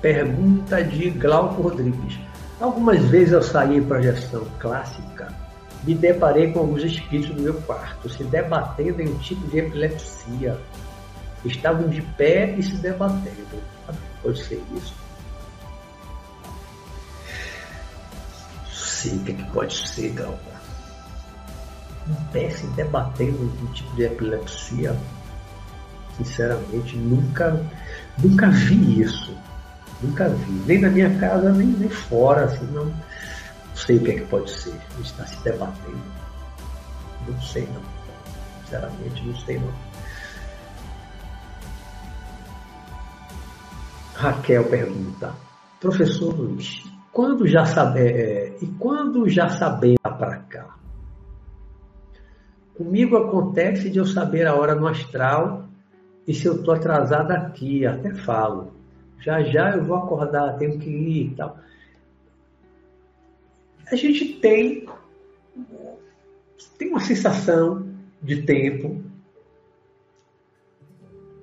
[0.00, 2.18] Pergunta de Glauco Rodrigues.
[2.60, 5.28] Algumas vezes eu saí em projeção clássica,
[5.82, 10.56] me deparei com alguns espíritos no meu quarto, se debatendo em um tipo de epilepsia.
[11.44, 13.60] Estavam de pé e se debatendo.
[14.22, 14.94] Pode ser isso?
[19.02, 20.52] Sei o que, pode ser, Glauco.
[22.08, 24.96] Em pé se debatendo um tipo de epilepsia.
[26.16, 27.60] Sinceramente, nunca,
[28.22, 29.36] nunca vi isso.
[30.00, 30.52] Nunca vi.
[30.66, 34.26] Nem na minha casa, nem, nem fora, assim, não, não sei o que é que
[34.26, 34.70] pode ser.
[34.74, 36.02] A gente está se debatendo.
[37.26, 37.82] Não sei não.
[38.64, 39.72] Sinceramente, não sei não.
[44.14, 45.34] Raquel pergunta,
[45.80, 50.76] professor Luiz, quando já sabe, é, e quando já sabemos para cá?
[52.74, 55.68] Comigo acontece de eu saber a hora no astral
[56.26, 58.72] e se eu estou atrasado aqui, até falo.
[59.20, 61.58] Já já eu vou acordar, tenho que ir e tal.
[63.90, 64.88] A gente tem,
[66.78, 67.86] tem uma sensação
[68.22, 69.02] de tempo.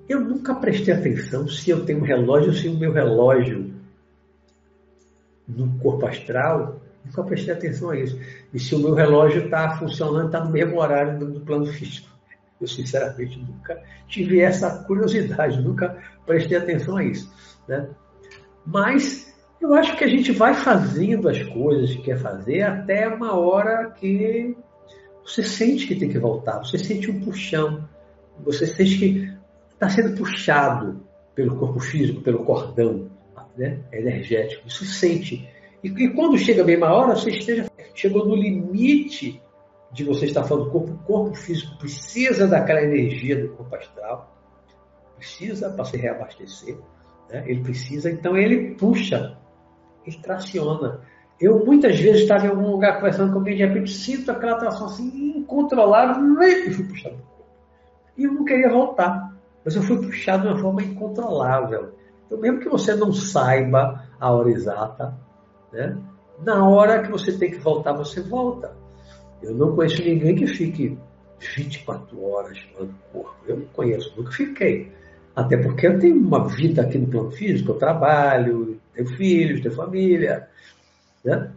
[0.08, 3.69] Eu nunca prestei atenção se eu tenho um relógio ou se o meu relógio
[5.56, 8.18] no corpo astral, nunca prestei atenção a isso.
[8.52, 12.08] E se o meu relógio está funcionando, está no mesmo horário do, do plano físico.
[12.60, 15.96] Eu, sinceramente, nunca tive essa curiosidade, nunca
[16.26, 17.32] prestei atenção a isso.
[17.66, 17.88] Né?
[18.66, 23.38] Mas eu acho que a gente vai fazendo as coisas que quer fazer até uma
[23.38, 24.56] hora que
[25.24, 27.88] você sente que tem que voltar, você sente um puxão,
[28.42, 29.32] você sente que
[29.72, 31.00] está sendo puxado
[31.34, 33.10] pelo corpo físico, pelo cordão
[33.60, 35.46] né, energético, você sente.
[35.84, 39.40] E, e quando chega a mesma hora, você esteja, chegou no limite
[39.92, 44.34] de você estar falando do corpo, o corpo físico precisa daquela energia do corpo astral,
[45.16, 46.78] precisa para se reabastecer,
[47.28, 47.44] né?
[47.46, 49.36] ele precisa, então ele puxa,
[50.06, 51.02] ele traciona.
[51.38, 54.86] Eu muitas vezes estava em algum lugar conversando com alguém, de repente sinto aquela atração
[54.86, 57.18] assim incontrolável e fui puxado
[58.16, 61.99] E eu não queria voltar, mas eu fui puxado de uma forma incontrolável.
[62.30, 65.18] Então, mesmo que você não saiba a hora exata,
[65.72, 65.98] né?
[66.44, 68.72] na hora que você tem que voltar, você volta.
[69.42, 70.96] Eu não conheço ninguém que fique
[71.56, 73.34] 24 horas no corpo.
[73.48, 74.92] Eu não conheço, nunca fiquei.
[75.34, 79.74] Até porque eu tenho uma vida aqui no plano físico, eu trabalho, tenho filhos, tenho
[79.74, 80.48] família.
[81.24, 81.50] Né?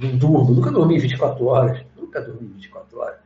[0.00, 1.84] Não durmo, nunca dormi 24 horas.
[1.94, 3.18] Nunca dormi 24 horas.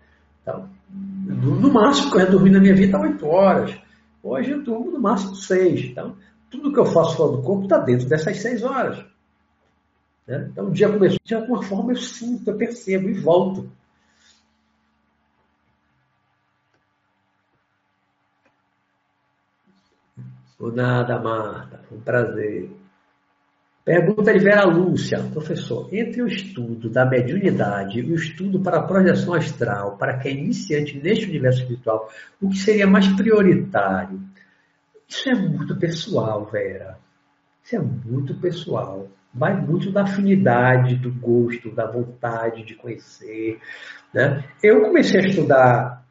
[0.43, 3.79] Então, no máximo que eu ia dormir na minha vida 8 horas.
[4.21, 5.85] Hoje eu durmo no máximo 6.
[5.85, 6.17] Então,
[6.51, 9.05] tudo que eu faço fora do corpo está dentro dessas 6 horas.
[10.27, 10.49] Né?
[10.51, 13.71] Então o dia começou, de alguma forma eu sinto, eu percebo e volto.
[20.59, 21.81] Por nada, Marta.
[21.93, 22.71] Um prazer.
[23.85, 25.23] Pergunta de Vera Lúcia.
[25.33, 30.33] Professor, entre o estudo da mediunidade e o estudo para a projeção astral, para quem
[30.33, 34.21] é iniciante neste universo espiritual, o que seria mais prioritário?
[35.09, 36.99] Isso é muito pessoal, Vera.
[37.63, 43.61] Isso é muito pessoal vai muito da afinidade, do gosto, da vontade de conhecer.
[44.13, 44.43] Né?
[44.63, 46.05] Eu comecei a estudar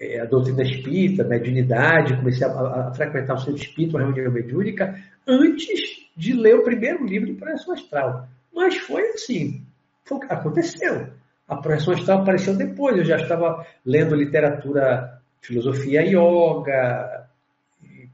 [0.00, 4.98] é, a doutrina espírita, mediunidade, comecei a, a, frequentar o centro espírita, uma reunião mediúnica,
[5.28, 8.28] antes de ler o primeiro livro de projeção astral.
[8.52, 9.62] Mas foi assim,
[10.04, 11.08] foi, aconteceu.
[11.46, 17.19] A projeção astral apareceu depois, eu já estava lendo literatura, filosofia yoga,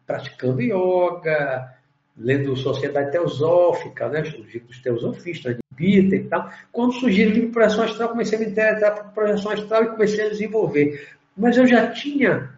[0.07, 1.75] praticando yoga,
[2.17, 4.23] lendo Sociedade Teosófica, né,
[4.69, 6.51] os teosofistas, de Peter e tal.
[6.73, 10.27] Quando surgiu o livro Projeção Astral, comecei a me interessar por projeção astral e comecei
[10.27, 11.09] a desenvolver.
[11.37, 12.51] Mas eu já tinha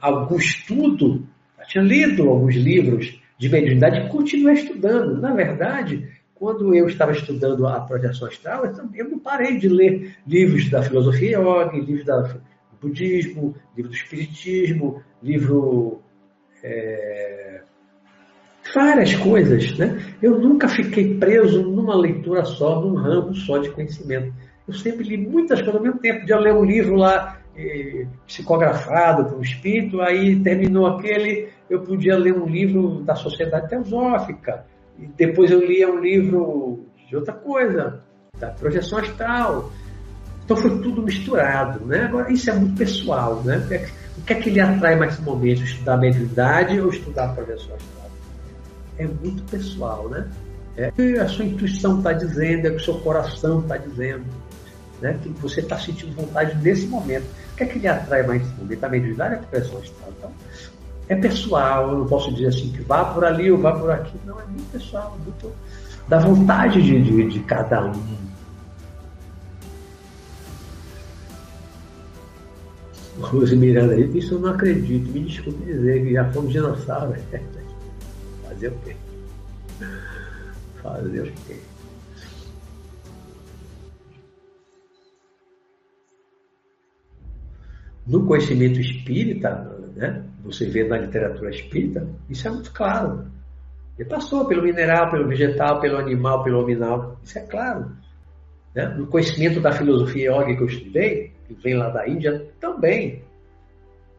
[0.00, 1.26] algum estudo,
[1.58, 5.20] já tinha lido alguns livros de mediunidade e continuei estudando.
[5.20, 8.64] Na verdade, quando eu estava estudando a projeção astral,
[8.94, 12.40] eu não parei de ler livros da filosofia yoga, livros do
[12.80, 16.01] budismo, livro do espiritismo, livro
[16.62, 17.60] é,
[18.74, 19.76] várias coisas.
[19.76, 20.00] Né?
[20.22, 24.32] Eu nunca fiquei preso numa leitura só, num ramo só de conhecimento.
[24.66, 26.24] Eu sempre li muitas coisas ao mesmo tempo.
[26.26, 32.16] Eu ler um livro lá eh, psicografado por um espírito, aí terminou aquele, eu podia
[32.16, 34.64] ler um livro da Sociedade Teosófica.
[34.98, 38.02] E depois eu lia um livro de outra coisa,
[38.38, 39.70] da projeção astral.
[40.44, 41.84] Então foi tudo misturado.
[41.84, 42.04] Né?
[42.04, 43.42] Agora, isso é muito pessoal.
[43.44, 43.58] Né?
[44.18, 45.64] O que é que lhe atrai maximamente?
[45.64, 48.02] Estudar a mediunidade ou estudar a projeção astral?
[48.98, 50.28] é muito pessoal, né?
[50.76, 54.24] É que a sua intuição está dizendo, é o que o seu coração está dizendo,
[55.00, 55.18] né?
[55.22, 57.24] Que você está sentindo vontade nesse momento.
[57.52, 58.84] O que é que lhe atrai mais nesse momento?
[58.84, 60.12] A mediunidade é a pressão astral.
[60.18, 60.32] Então,
[61.08, 64.16] é pessoal, eu não posso dizer assim que vá por ali ou vá por aqui.
[64.24, 65.52] Não, é muito pessoal, muito
[66.08, 68.31] da vontade de, de, de cada um.
[73.22, 77.18] Rose Miranda, isso eu não acredito, me desculpe dizer que já fomos dinossauros.
[78.44, 78.96] Fazer o quê?
[80.82, 81.56] Fazer o quê?
[88.06, 93.26] No conhecimento espírita, né, você vê na literatura espírita, isso é muito claro.
[93.98, 97.92] Ele passou pelo mineral, pelo vegetal, pelo animal, pelo nominal, isso é claro.
[98.74, 98.86] Né?
[98.88, 103.22] No conhecimento da filosofia yoga que eu estudei, que vem lá da Índia, também.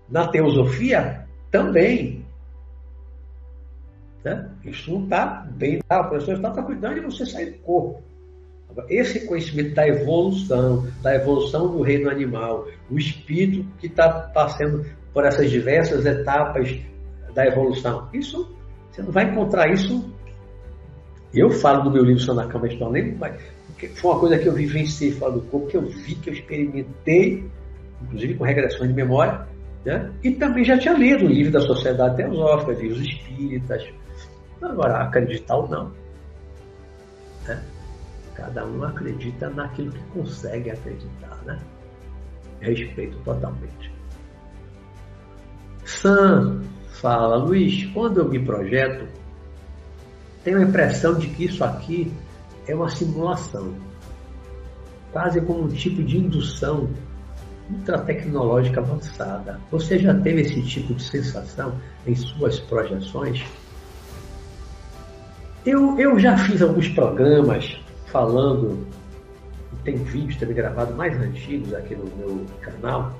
[0.10, 2.26] Na teosofia, também.
[4.24, 4.50] Né?
[4.64, 5.80] Isso não está bem.
[5.90, 8.02] Ah, a pessoa está tá cuidando de você sair do corpo.
[8.90, 15.26] Esse conhecimento da evolução, da evolução do reino animal, o espírito que está passando por
[15.26, 16.80] essas diversas etapas
[17.36, 18.52] da evolução, isso
[18.94, 20.08] você não vai encontrar isso.
[21.34, 23.44] Eu falo no meu livro Só na Espiritual, nem porque
[23.96, 27.50] foi uma coisa que eu vivenciei fora do corpo, que eu vi, que eu experimentei,
[28.02, 29.48] inclusive com regressões de memória,
[29.86, 30.12] né?
[30.24, 33.84] e também já tinha lido o livro da Sociedade Teosófica, livros espíritas.
[34.62, 35.92] Agora, acreditar ou não.
[37.46, 37.62] Né?
[38.36, 41.60] Cada um acredita naquilo que consegue acreditar, né?
[42.62, 43.92] Respeito totalmente.
[45.86, 46.64] Sam
[46.94, 49.06] fala, Luiz, quando eu me projeto,
[50.44, 52.12] tenho a impressão de que isso aqui
[52.68, 53.74] é uma simulação,
[55.12, 56.90] quase como um tipo de indução
[57.70, 59.60] ultratecnológica avançada.
[59.72, 61.74] Você já teve esse tipo de sensação
[62.06, 63.44] em suas projeções?
[65.66, 68.86] Eu, eu já fiz alguns programas falando,
[69.84, 73.18] tem vídeos também gravados mais antigos aqui no meu canal,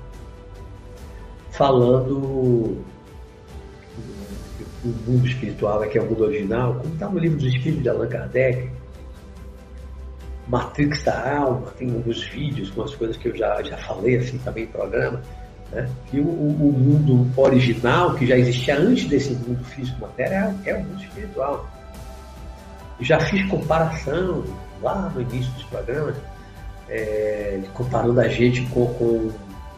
[1.50, 2.84] falando
[4.84, 7.88] do mundo espiritual, que é o mundo original, como está no livro dos Espíritos de
[7.88, 8.70] Allan Kardec,
[10.46, 14.64] Matrix da Alma, tem alguns vídeos, umas coisas que eu já, já falei assim também
[14.64, 15.20] em programa,
[15.72, 15.88] né?
[16.10, 20.84] que o, o, mundo original, que já existia antes desse mundo físico-matéria, é, é o
[20.84, 21.68] mundo espiritual.
[23.00, 24.44] Já fiz comparação
[24.82, 26.16] lá no início dos programas,
[26.88, 29.34] é, comparando a gente com, com o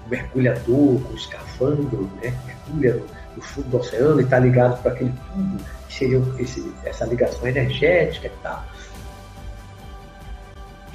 [0.08, 2.34] mergulhador, com o escafandro, né?
[2.44, 3.02] mergulha
[3.36, 5.56] no, fundo do oceano e está ligado para aquele tubo,
[5.88, 8.64] que seria esse, essa ligação energética e tal.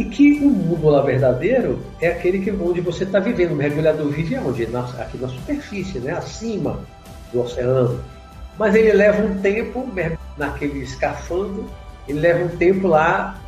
[0.02, 3.52] E que o mundo lá verdadeiro é aquele que, onde você está vivendo.
[3.52, 4.66] O mergulhador vive onde?
[4.66, 6.14] Na, aqui na superfície, né?
[6.14, 6.80] acima
[7.32, 8.04] do oceano.
[8.58, 9.88] Mas ele leva um tempo
[10.36, 11.70] naquele escafandro,
[12.08, 13.40] ele leva um tempo lá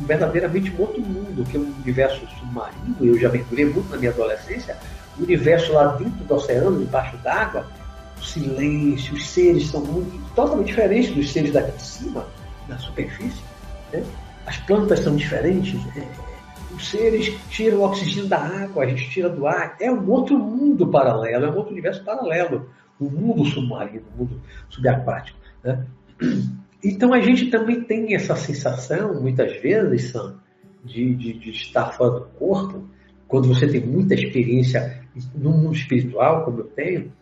[0.00, 2.96] verdadeiramente um outro mundo, que é um universo submarino.
[3.00, 4.76] Eu já mergulhei muito na minha adolescência.
[5.16, 7.64] O universo lá dentro do oceano, embaixo d'água,
[8.20, 12.26] o silêncio, os seres são muito, totalmente diferentes dos seres daqui de cima,
[12.68, 13.40] na superfície.
[13.92, 14.02] Né?
[14.46, 16.06] As plantas são diferentes, é,
[16.74, 19.76] os seres tiram o oxigênio da água, a gente tira do ar.
[19.80, 22.68] É um outro mundo paralelo, é um outro universo paralelo.
[22.98, 25.38] O mundo submarino, o mundo subaquático.
[25.62, 25.84] Né?
[26.82, 30.36] Então a gente também tem essa sensação, muitas vezes, Sam,
[30.84, 32.88] de, de, de estar fora do corpo,
[33.28, 35.02] quando você tem muita experiência
[35.34, 37.12] no mundo espiritual, como eu tenho,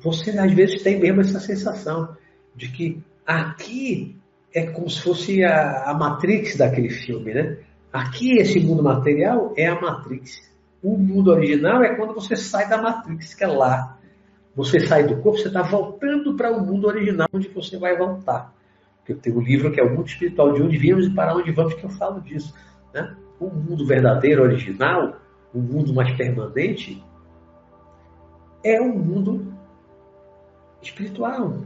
[0.00, 2.16] você às vezes tem mesmo essa sensação
[2.54, 4.17] de que aqui
[4.54, 7.58] é como se fosse a, a Matrix daquele filme, né?
[7.92, 10.48] Aqui, esse mundo material é a Matrix.
[10.82, 13.98] O mundo original é quando você sai da Matrix, que é lá.
[14.54, 18.52] Você sai do corpo, você está voltando para o mundo original, onde você vai voltar.
[19.08, 21.50] Eu tenho um livro que é o Mundo Espiritual, de onde viemos e para onde
[21.50, 22.54] vamos, que eu falo disso.
[22.92, 23.16] Né?
[23.40, 25.16] O mundo verdadeiro, original,
[25.54, 27.02] o mundo mais permanente,
[28.62, 29.54] é um mundo
[30.82, 31.62] espiritual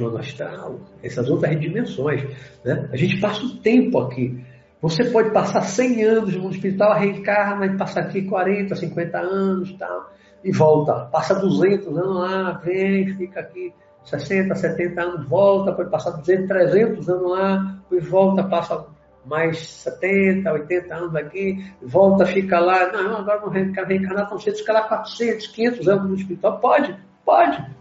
[0.00, 2.22] plano astral, essas outras dimensões.
[2.64, 2.88] Né?
[2.90, 4.42] A gente passa o tempo aqui.
[4.80, 9.72] Você pode passar 100 anos no mundo espiritual, reencarna e passa aqui 40, 50 anos
[9.74, 10.10] tal,
[10.42, 11.06] e volta.
[11.12, 13.74] Passa 200 anos lá, vem, fica aqui
[14.04, 18.86] 60, 70 anos, volta, pode passar 200, 300 anos lá, e volta, passa
[19.26, 22.90] mais 70, 80 anos aqui, volta, fica lá.
[22.90, 26.58] Não, agora não reencarnar tão cedo, fica lá 400, 500 anos no espiritual.
[26.58, 27.79] Pode, pode.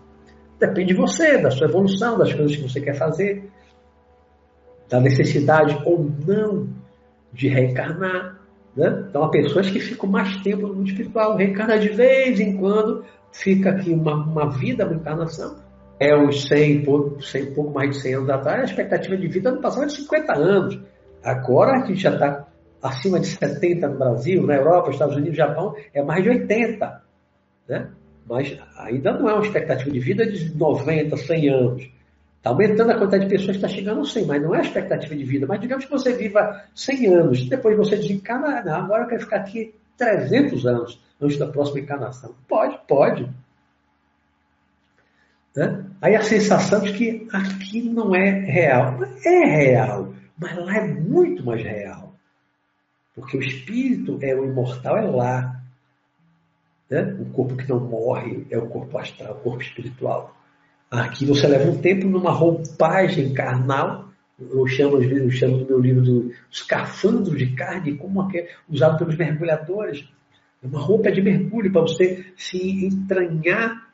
[0.59, 3.49] Depende de você, da sua evolução, das coisas que você quer fazer,
[4.89, 6.67] da necessidade ou não
[7.31, 8.39] de reencarnar.
[8.75, 9.05] Né?
[9.09, 13.05] Então, há pessoas que ficam mais tempo no mundo espiritual, reencarna de vez em quando,
[13.31, 15.57] fica aqui uma, uma vida, uma encarnação.
[15.99, 19.51] É uns 100, pouco, 100, pouco mais de 100 anos atrás, a expectativa de vida
[19.51, 20.79] no passado era de 50 anos.
[21.23, 22.47] Agora a gente já está
[22.81, 27.01] acima de 70 no Brasil, na Europa, Estados Unidos, Japão, é mais de 80.
[27.67, 27.89] Né?
[28.29, 31.89] Mas ainda não é uma expectativa de vida de 90, 100 anos.
[32.37, 34.61] Está aumentando a quantidade de pessoas que está chegando a 100, mas não é a
[34.61, 35.47] expectativa de vida.
[35.47, 39.37] Mas digamos que você viva 100 anos, depois você desencarna, não, agora eu quero ficar
[39.37, 42.35] aqui 300 anos antes da próxima encarnação.
[42.47, 43.29] Pode, pode.
[45.55, 45.85] Né?
[45.99, 48.99] Aí a sensação de que aqui não é real.
[49.25, 52.13] É real, mas lá é muito mais real.
[53.15, 55.58] Porque o espírito é o imortal, é lá.
[56.89, 57.15] Né?
[57.19, 60.35] O corpo que não morre é o corpo astral, o corpo espiritual.
[60.89, 64.09] Aqui você leva um tempo numa roupagem carnal,
[64.39, 68.47] eu chamo, às vezes, eu chamo no meu livro do escafandro de carne, como é
[68.69, 70.07] usado pelos mergulhadores.
[70.63, 73.89] É uma roupa de mergulho para você se entranhar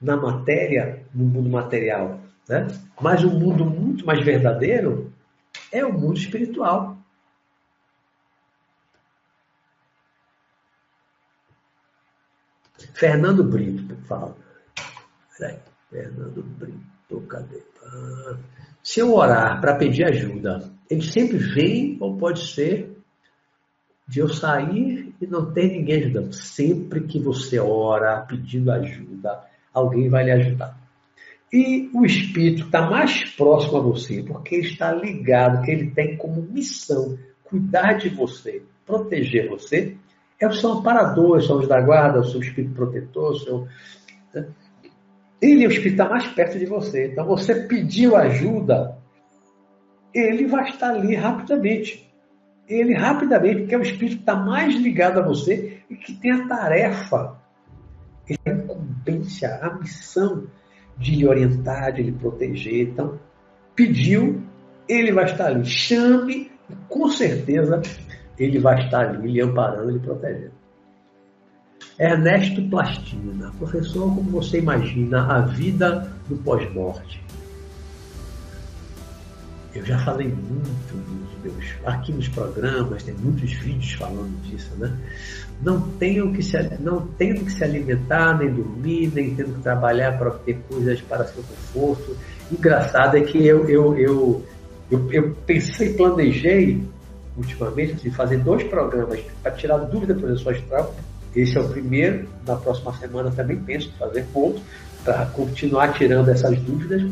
[0.00, 2.20] na matéria, no mundo material.
[2.48, 2.66] Né?
[3.00, 5.12] Mas um mundo muito mais verdadeiro
[5.70, 6.97] é o mundo espiritual.
[12.98, 14.36] Fernando Brito fala.
[15.88, 17.62] Fernando Brito, cadê?
[17.84, 18.36] Ah,
[18.82, 22.98] se eu orar para pedir ajuda, ele sempre vem ou pode ser
[24.06, 26.32] de eu sair e não ter ninguém ajudando.
[26.32, 30.76] Sempre que você ora pedindo ajuda, alguém vai lhe ajudar.
[31.52, 36.42] E o Espírito está mais próximo a você, porque está ligado, que ele tem como
[36.42, 39.96] missão cuidar de você, proteger você.
[40.40, 43.32] É o seu amparador, é o seu anjo da guarda, é o seu Espírito protetor,
[43.32, 43.68] o seu...
[44.32, 44.46] Né?
[45.40, 47.08] Ele, o Espírito, está mais perto de você.
[47.08, 48.96] Então, você pediu ajuda,
[50.14, 52.08] ele vai estar ali rapidamente.
[52.68, 56.46] Ele rapidamente, porque é o Espírito está mais ligado a você e que tem a
[56.46, 57.36] tarefa,
[58.30, 60.46] a incumbência, a missão
[60.96, 62.88] de lhe orientar, de lhe proteger.
[62.88, 63.18] Então,
[63.74, 64.42] pediu,
[64.88, 65.64] ele vai estar ali.
[65.64, 66.50] Chame,
[66.88, 67.80] com certeza
[68.38, 70.58] ele vai estar ali lhe amparando, lhe protegendo.
[71.98, 77.20] Ernesto Plastina, professor, como você imagina a vida no pós-morte?
[79.74, 84.96] Eu já falei muito nos meus, aqui nos programas, tem muitos vídeos falando disso, né?
[85.62, 90.16] Não tenho que se, não tenho que se alimentar, nem dormir, nem tendo que trabalhar
[90.16, 92.16] para obter coisas para seu conforto.
[92.50, 94.46] Engraçado é que eu, eu, eu,
[94.90, 96.82] eu, eu pensei, planejei
[97.38, 100.94] ultimamente assim, fazer dois programas para tirar dúvida para o astral.
[101.34, 104.62] Esse é o primeiro, na próxima semana também penso em fazer outro,
[105.02, 107.02] para continuar tirando essas dúvidas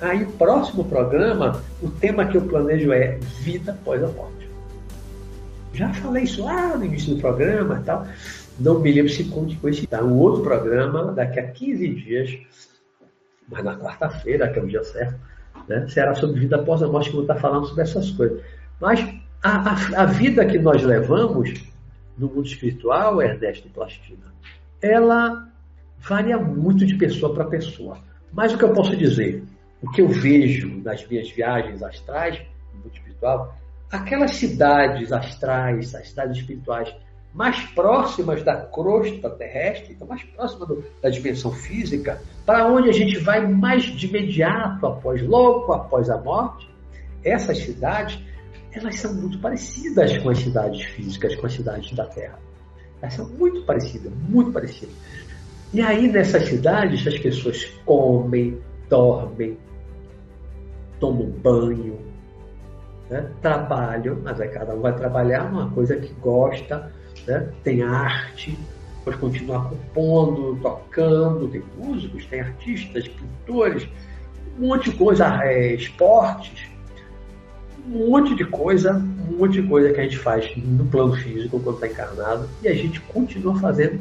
[0.00, 4.48] Aí, próximo programa, o tema que eu planejo é vida após a morte.
[5.72, 8.06] Já falei isso lá no início do programa e tal.
[8.58, 9.22] Não me lembro se
[9.64, 9.86] esse.
[9.86, 10.02] Tá?
[10.02, 12.38] Um outro programa, daqui a 15 dias,
[13.48, 15.18] mas na quarta-feira, que é o dia certo,
[15.66, 18.40] né, será sobre vida após a morte, que eu vou estar falando sobre essas coisas.
[18.80, 19.00] Mas
[19.44, 21.52] a, a, a vida que nós levamos
[22.18, 24.32] no mundo espiritual, Ernesto Plastina,
[24.80, 25.48] ela
[25.98, 27.98] varia muito de pessoa para pessoa.
[28.32, 29.44] Mas o que eu posso dizer?
[29.84, 32.40] o que eu vejo nas minhas viagens astrais,
[32.72, 33.54] no mundo espiritual,
[33.92, 36.94] aquelas cidades astrais, as cidades espirituais
[37.34, 42.92] mais próximas da crosta terrestre, então mais próximas do, da dimensão física, para onde a
[42.92, 46.66] gente vai mais de imediato após, logo após a morte,
[47.22, 48.18] essas cidades,
[48.74, 52.38] elas são muito parecidas com as cidades físicas, com as cidades da Terra.
[53.00, 54.94] Elas são muito parecidas, muito parecidas.
[55.72, 58.58] E aí, nessas cidades, as pessoas comem,
[58.88, 59.56] dormem,
[60.98, 61.98] tomam banho,
[63.08, 63.30] né?
[63.40, 66.92] trabalham, mas aí cada um vai trabalhar uma coisa que gosta,
[67.26, 67.48] né?
[67.62, 68.58] tem arte,
[69.04, 73.88] pode continuar compondo, tocando, tem músicos, tem artistas, pintores,
[74.58, 76.73] um monte de coisa, é, esportes,
[77.86, 81.60] um monte de coisa, um monte de coisa que a gente faz no plano físico
[81.60, 84.00] quando está encarnado e a gente continua fazendo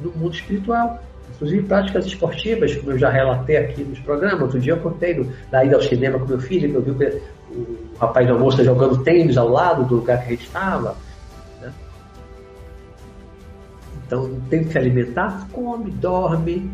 [0.00, 1.02] no mundo espiritual.
[1.34, 4.40] Inclusive práticas esportivas, como eu já relatei aqui nos programas.
[4.40, 7.54] Outro dia eu contei da ida ao cinema com meu filho, que eu vi o,
[7.54, 10.96] o rapaz da moça jogando tênis ao lado do lugar que a gente estava.
[11.60, 11.72] Né?
[14.06, 16.70] Então tem que se alimentar, come, dorme,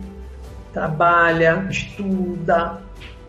[0.73, 2.83] trabalha, estuda,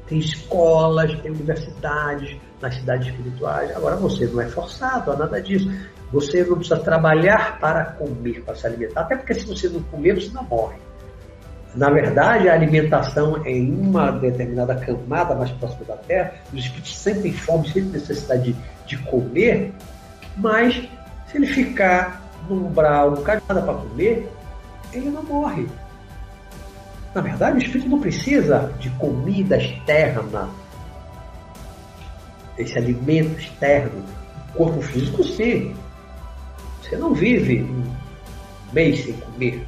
[0.07, 3.75] tem escolas, tem universidades nas cidades espirituais.
[3.75, 5.71] Agora você não é forçado a nada disso.
[6.11, 10.15] Você não precisa trabalhar para comer, para se alimentar, até porque se você não comer,
[10.15, 10.77] você não morre.
[11.73, 17.31] Na verdade, a alimentação em uma determinada camada mais próxima da Terra, os espíritos sentem
[17.31, 18.55] fome, sentem necessidade de,
[18.85, 19.73] de comer,
[20.35, 20.75] mas
[21.27, 24.29] se ele ficar no umbral, não cai nada para comer,
[24.91, 25.65] ele não morre.
[27.15, 30.49] Na verdade, o espírito não precisa de comida externa,
[32.57, 34.03] esse alimento externo.
[34.49, 35.75] O corpo físico, sim.
[36.81, 37.83] Você não vive um
[38.73, 39.65] mês sem comer.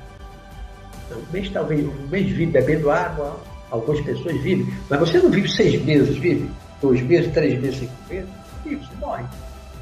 [1.11, 5.49] Um mês talvez, um mês vive bebendo água, algumas pessoas vivem, mas você não vive
[5.49, 6.49] seis meses, vive
[6.81, 8.25] dois meses, três meses sem comer,
[8.65, 9.23] e você morre.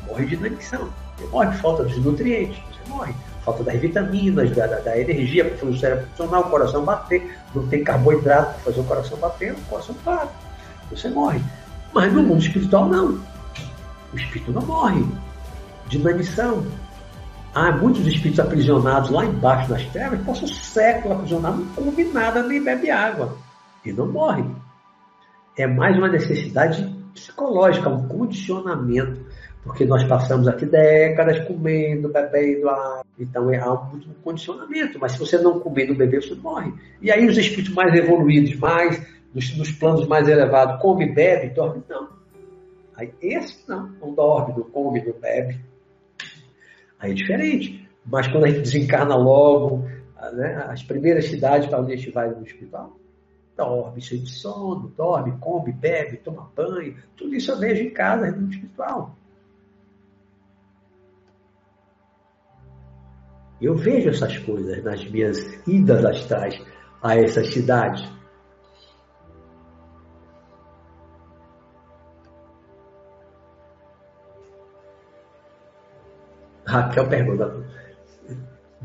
[0.07, 3.13] Morre de inanição, você morre de falta de nutrientes, você morre.
[3.43, 7.35] Falta das vitaminas, da, da, da energia para fazer o cérebro funcionar, o coração bater,
[7.55, 10.27] não tem carboidrato para fazer o coração bater, o coração para.
[10.91, 11.41] Você morre.
[11.93, 13.19] Mas no mundo espiritual não.
[14.13, 15.05] O espírito não morre
[15.87, 16.63] de inanição,
[17.53, 22.63] Há muitos espíritos aprisionados lá embaixo das trevas, passam séculos aprisionados, não come nada, nem
[22.63, 23.37] bebe água.
[23.85, 24.45] E não morre.
[25.57, 26.81] É mais uma necessidade
[27.13, 29.19] psicológica, um condicionamento.
[29.65, 33.05] Porque nós passamos aqui décadas comendo, bebendo água.
[33.19, 34.97] Então é um condicionamento.
[34.97, 36.73] Mas se você não comer não beber, você morre.
[37.01, 41.83] E aí os espíritos mais evoluídos, mais nos, nos planos mais elevados, come, bebe, dorme,
[41.89, 42.09] não.
[42.95, 45.59] Aí esse não, não dorme, não come, não bebe.
[46.99, 47.89] Aí é diferente.
[48.05, 49.87] Mas quando a gente desencarna logo,
[50.33, 52.95] né, as primeiras cidades para onde a gente vai no hospital,
[53.55, 58.49] dorme, sente sono, dorme, come, bebe, toma banho, tudo isso eu vejo em casa, no
[58.49, 59.15] espiritual.
[63.61, 66.59] Eu vejo essas coisas nas minhas idas astrais
[67.01, 68.03] a essas cidades.
[76.71, 77.63] Raquel pergunta: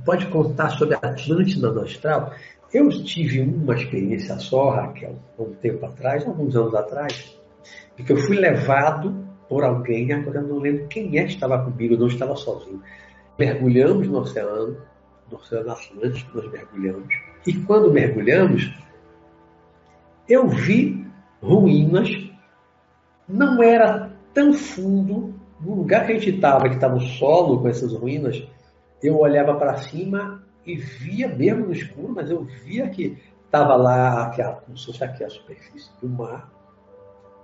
[0.05, 2.33] pode contar sobre a Atlântida no astral?
[2.73, 7.39] Eu tive uma experiência só, Raquel, um tempo atrás, alguns anos atrás,
[7.99, 11.65] em que eu fui levado por alguém, agora eu não lembro quem é que estava
[11.65, 12.83] comigo, eu não estava sozinho
[13.39, 14.77] mergulhamos no oceano,
[15.31, 17.15] no Oceano Atlântico, nós mergulhamos.
[17.47, 18.73] E quando mergulhamos,
[20.29, 21.07] eu vi
[21.43, 22.09] ruínas,
[23.29, 27.69] não era tão fundo, no lugar que a gente estava, que estava o solo com
[27.69, 28.43] essas ruínas,
[29.03, 34.25] eu olhava para cima e via, mesmo no escuro, mas eu via que estava lá,
[34.25, 36.51] aqui, como se fosse aqui a superfície do mar.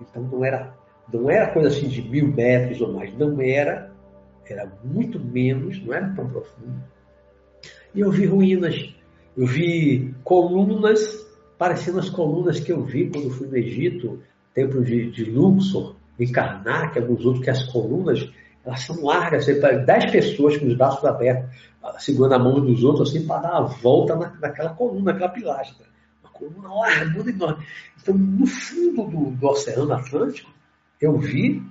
[0.01, 0.75] Então não era,
[1.13, 3.93] não era coisa assim de mil metros ou mais, não era
[4.53, 6.83] era muito menos, não era tão profundo.
[7.95, 8.95] E eu vi ruínas,
[9.37, 11.27] eu vi colunas,
[11.59, 14.21] parecendo as colunas que eu vi quando fui no Egito,
[14.55, 18.31] templo de, de Luxor, em Karnak, alguns outros, que as colunas
[18.65, 21.51] elas são largas, dez pessoas com os braços abertos,
[21.99, 25.87] segurando a mão dos outros, assim, para dar a volta na, naquela coluna, naquela pilastra.
[26.23, 27.67] Uma coluna larga, enorme.
[28.01, 30.51] Então, no fundo do, do Oceano Atlântico,
[31.01, 31.63] eu vi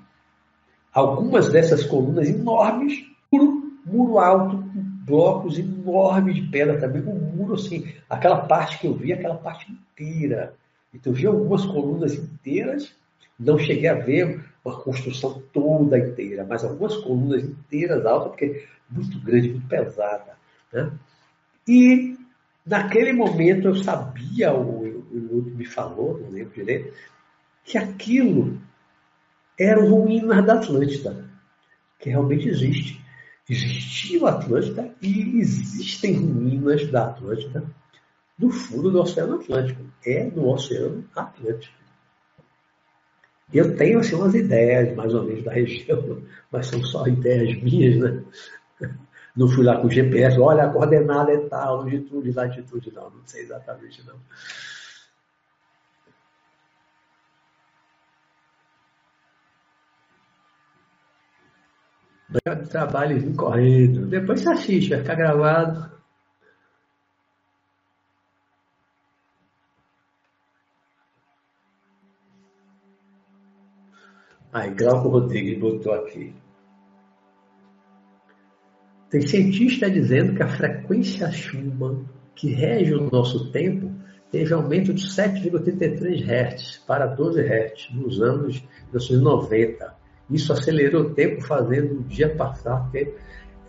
[0.93, 7.35] algumas dessas colunas enormes, muro, muro alto, com blocos enormes de pedra também, com um
[7.35, 10.55] muro assim, aquela parte que eu vi, aquela parte inteira.
[10.93, 12.93] Então eu vi algumas colunas inteiras,
[13.41, 18.67] não cheguei a ver uma construção toda inteira, mas algumas colunas inteiras altas, porque é
[18.89, 20.37] muito grande, muito pesada.
[20.71, 20.91] Né?
[21.67, 22.17] E
[22.65, 26.93] naquele momento eu sabia, o, o, me falou, não lembro direito,
[27.65, 28.61] que aquilo
[29.59, 31.29] eram ruínas da Atlântida,
[31.99, 33.01] que realmente existe.
[33.49, 37.63] Existiu a Atlântida e existem ruínas da Atlântida
[38.37, 39.81] no fundo do Oceano Atlântico.
[40.05, 41.80] É no Oceano Atlântico.
[43.53, 46.21] Eu tenho assim, umas ideias, mais ou menos, da região,
[46.51, 48.23] mas são só ideias minhas, né?
[49.35, 53.21] Não fui lá com o GPS, olha, a coordenada é tal, longitude, latitude, não, não
[53.25, 54.15] sei exatamente não.
[62.69, 64.07] trabalho correndo.
[64.07, 65.91] Depois você assiste, vai ficar gravado.
[74.53, 76.33] Aí, Glauco Rodrigues botou aqui.
[79.09, 83.91] Tem cientista dizendo que a frequência Schumann, que rege o nosso tempo,
[84.31, 89.95] teve aumento de 7,83 Hz para 12 Hz nos anos 1990.
[90.29, 92.89] Isso acelerou o tempo, fazendo o dia passar.
[92.91, 93.17] Tempo.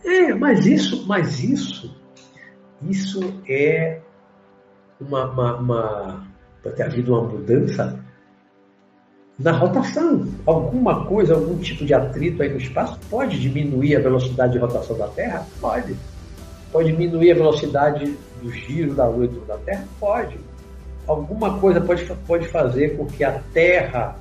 [0.05, 1.97] É, mas isso, mas isso,
[2.83, 4.01] isso é
[5.01, 6.27] uma, uma, uma
[6.63, 8.02] ter havido uma mudança
[9.39, 10.27] na rotação.
[10.47, 14.97] Alguma coisa, algum tipo de atrito aí no espaço pode diminuir a velocidade de rotação
[14.97, 15.47] da Terra?
[15.61, 15.97] Pode.
[16.71, 19.85] Pode diminuir a velocidade do giro da Lua e da Terra?
[19.99, 20.39] Pode.
[21.07, 24.17] Alguma coisa pode, pode fazer com que a Terra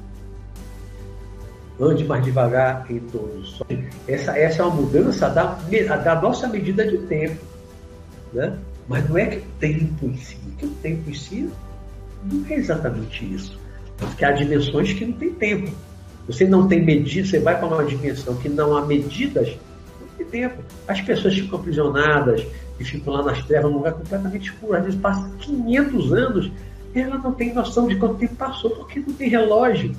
[1.79, 3.61] ande mais devagar em todos.
[4.07, 5.57] Essa, essa é uma mudança da,
[6.03, 7.43] da nossa medida de tempo.
[8.33, 8.57] Né?
[8.87, 11.49] Mas não é que o tempo em si, que o tempo em si
[12.23, 13.60] não é exatamente isso.
[14.01, 15.71] Porque há dimensões que não tem tempo.
[16.27, 19.57] Você não tem medida, você vai para uma dimensão que não há medidas,
[19.99, 20.63] não tem tempo.
[20.87, 22.45] As pessoas ficam aprisionadas
[22.79, 24.77] e ficam lá nas trevas, num lugar completamente escuro.
[24.77, 26.51] Às vezes passa 500 anos
[26.93, 29.95] e ela não tem noção de quanto tempo passou, porque não tem relógio,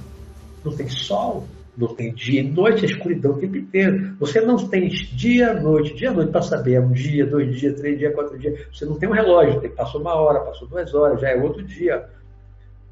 [0.64, 1.46] não tem sol,
[1.76, 4.14] não tem dia e noite, é escuridão o tempo inteiro.
[4.20, 6.74] Você não tem dia, noite, dia, noite para saber.
[6.74, 8.60] É um dia, dois dias, três dias, quatro dias.
[8.72, 9.60] Você não tem um relógio.
[9.70, 12.04] Passou uma hora, passou duas horas, já é outro dia.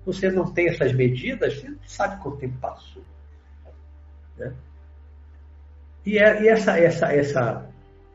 [0.05, 3.03] Você não tem essas medidas, você não sabe quanto tempo passou.
[4.37, 4.53] Né?
[6.05, 7.71] E, é, e essa, essa, essa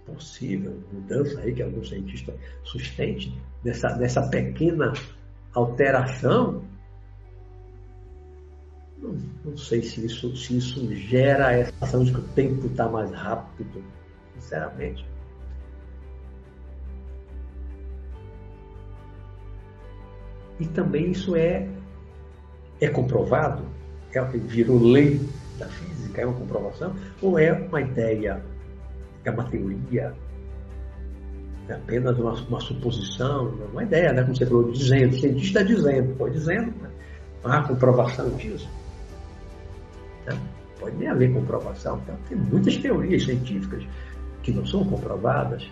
[0.06, 2.34] possível mudança aí que algum cientista
[2.64, 3.34] sustente,
[3.64, 4.94] nessa, nessa pequena
[5.54, 6.64] alteração,
[8.98, 12.88] não, não sei se isso, se isso gera essa sensação de que o tempo está
[12.90, 13.84] mais rápido,
[14.36, 15.06] sinceramente.
[20.60, 21.68] E também isso é,
[22.80, 23.64] é comprovado,
[24.14, 25.20] é, virou lei
[25.58, 26.22] da física?
[26.22, 26.96] É uma comprovação?
[27.22, 28.42] Ou é uma ideia?
[29.24, 30.14] É uma teoria?
[31.68, 33.54] É apenas uma, uma suposição?
[33.72, 34.22] Uma ideia, né?
[34.22, 36.90] Como você falou, dizendo, o cientista dizendo, pode dizendo, né?
[37.44, 38.70] não há comprovação disso.
[40.26, 40.40] Né?
[40.80, 42.00] Pode nem haver comprovação.
[42.04, 43.84] Então, tem muitas teorias científicas
[44.44, 45.68] que não são comprovadas.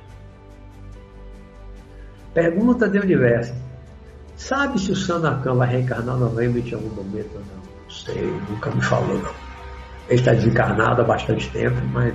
[2.33, 3.53] Pergunta de universo.
[4.35, 7.63] Sabe se o Sanacan vai reencarnar novamente em algum momento ou não?
[7.83, 9.21] Não sei, nunca me falou.
[10.09, 12.13] Ele está desencarnado há bastante tempo, mas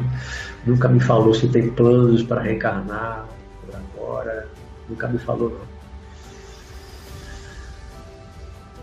[0.66, 3.26] nunca me falou se tem planos para reencarnar
[3.64, 4.48] por agora.
[4.88, 5.78] Nunca me falou não.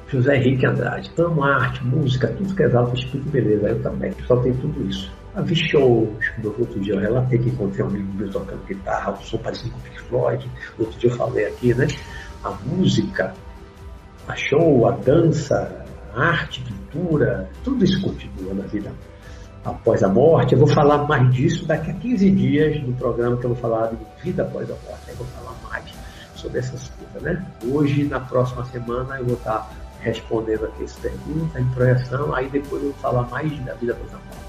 [0.08, 1.12] José Henrique Andrade.
[1.18, 3.70] Amo arte, música, tudo que exalta o espírito beleza.
[3.70, 5.12] Eu também, só tenho tudo isso.
[5.36, 6.10] A vi shows,
[6.44, 9.80] outro dia eu relatei que encontrei um amigo meu tocando guitarra, o som parecido com
[9.80, 10.52] o Pink Floyd.
[10.80, 11.88] Outro dia eu falei aqui, né?
[12.46, 13.34] A música,
[14.28, 18.92] a show, a dança, a arte, pintura, tudo isso continua na vida
[19.66, 20.54] após a morte.
[20.54, 23.88] Eu vou falar mais disso daqui a 15 dias no programa que eu vou falar
[23.88, 25.10] de vida após a morte.
[25.10, 25.86] Eu vou falar mais
[26.36, 27.46] sobre essas coisas, né?
[27.66, 29.68] Hoje, na próxima semana, eu vou estar
[30.02, 34.14] respondendo aqui essa pergunta, em projeção, aí depois eu vou falar mais da vida após
[34.14, 34.45] a morte.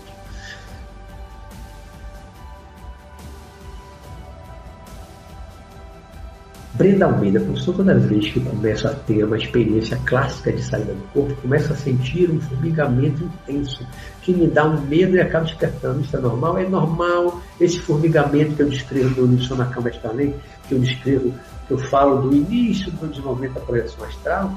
[6.76, 11.02] Brenda Almeida, professor, toda vez que começa a ter uma experiência clássica de saída do
[11.12, 13.86] corpo, começa a sentir um formigamento intenso,
[14.20, 16.02] que me dá um medo e acaba despertando.
[16.02, 16.58] Isso é normal?
[16.58, 17.40] É normal.
[17.58, 20.34] Esse formigamento que eu descrevo no livro na Cama Estalém,
[20.68, 21.32] que eu descrevo,
[21.66, 24.52] que eu falo do início do desenvolvimento da projeção astral,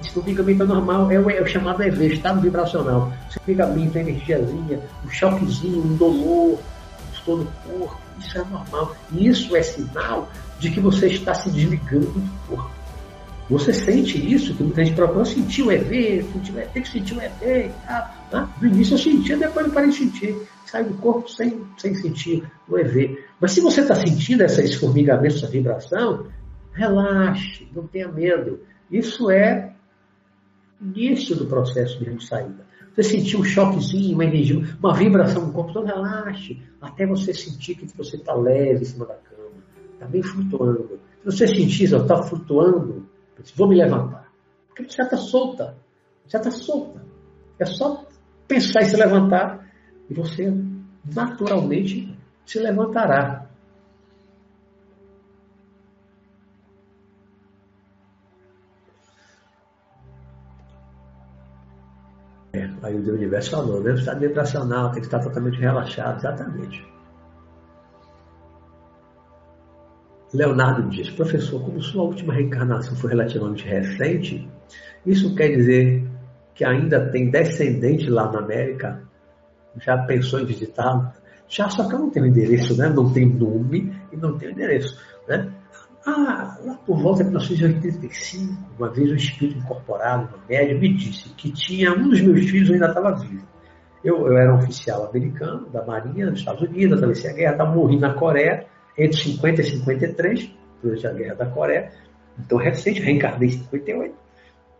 [0.00, 3.12] esse formigamento é normal, é o, é o chamado EV, estado vibracional.
[3.28, 6.58] Esse formigamento, a energiazinha, um choquezinho, um dolor,
[7.26, 8.96] dor no corpo, isso é normal.
[9.12, 12.76] E isso é sinal de que você está se desligando do corpo.
[13.48, 16.24] Você sente isso, que muita gente procura sentir o EV,
[16.72, 18.14] tem que sentir o EV e tal.
[18.32, 18.48] Né?
[18.60, 20.36] No início eu sentia, depois eu parei de sentir.
[20.64, 23.24] Sai do corpo sem, sem sentir o EV.
[23.40, 24.76] Mas se você está sentindo essa, esse
[25.24, 26.26] essa vibração,
[26.72, 28.60] relaxe, não tenha medo.
[28.90, 29.72] Isso é
[30.80, 32.66] início do processo de saída.
[32.94, 37.74] Você sentir um choquezinho, uma energia, uma vibração no corpo, então relaxe, até você sentir
[37.74, 39.14] que você está leve em cima da
[40.06, 41.00] está bem flutuando.
[41.20, 43.06] Se você sentir, está flutuando,
[43.56, 44.30] vou me levantar.
[44.68, 45.76] Porque você já está solta,
[46.26, 47.04] já está solta.
[47.58, 48.06] É só
[48.46, 49.66] pensar em se levantar
[50.08, 50.52] e você
[51.14, 53.44] naturalmente se levantará.
[62.82, 63.90] Aí o universo falou, né?
[63.90, 66.95] O estado vibracional tem que estar totalmente relaxado, exatamente.
[70.36, 74.48] Leonardo diz, professor, como sua última reencarnação foi relativamente recente,
[75.04, 76.06] isso quer dizer
[76.54, 79.02] que ainda tem descendente lá na América?
[79.80, 81.10] Já pensou em visitá-lo?
[81.48, 82.88] Já, só que eu não tenho endereço, né?
[82.88, 84.98] Não tem nome e não tenho endereço,
[85.28, 85.52] né?
[86.04, 91.28] Ah, lá por volta de 1985, uma vez um espírito incorporado no médio me disse
[91.30, 93.46] que tinha um dos meus filhos ainda estava vivo.
[94.04, 97.74] Eu, eu era um oficial americano da Marinha dos Estados Unidos, atravessei a guerra, estava
[97.74, 98.66] morri na Coreia
[98.98, 100.50] entre 50 e 53,
[100.82, 101.90] durante a guerra da Coreia.
[102.38, 104.14] Então, recente, reencarnei em 58.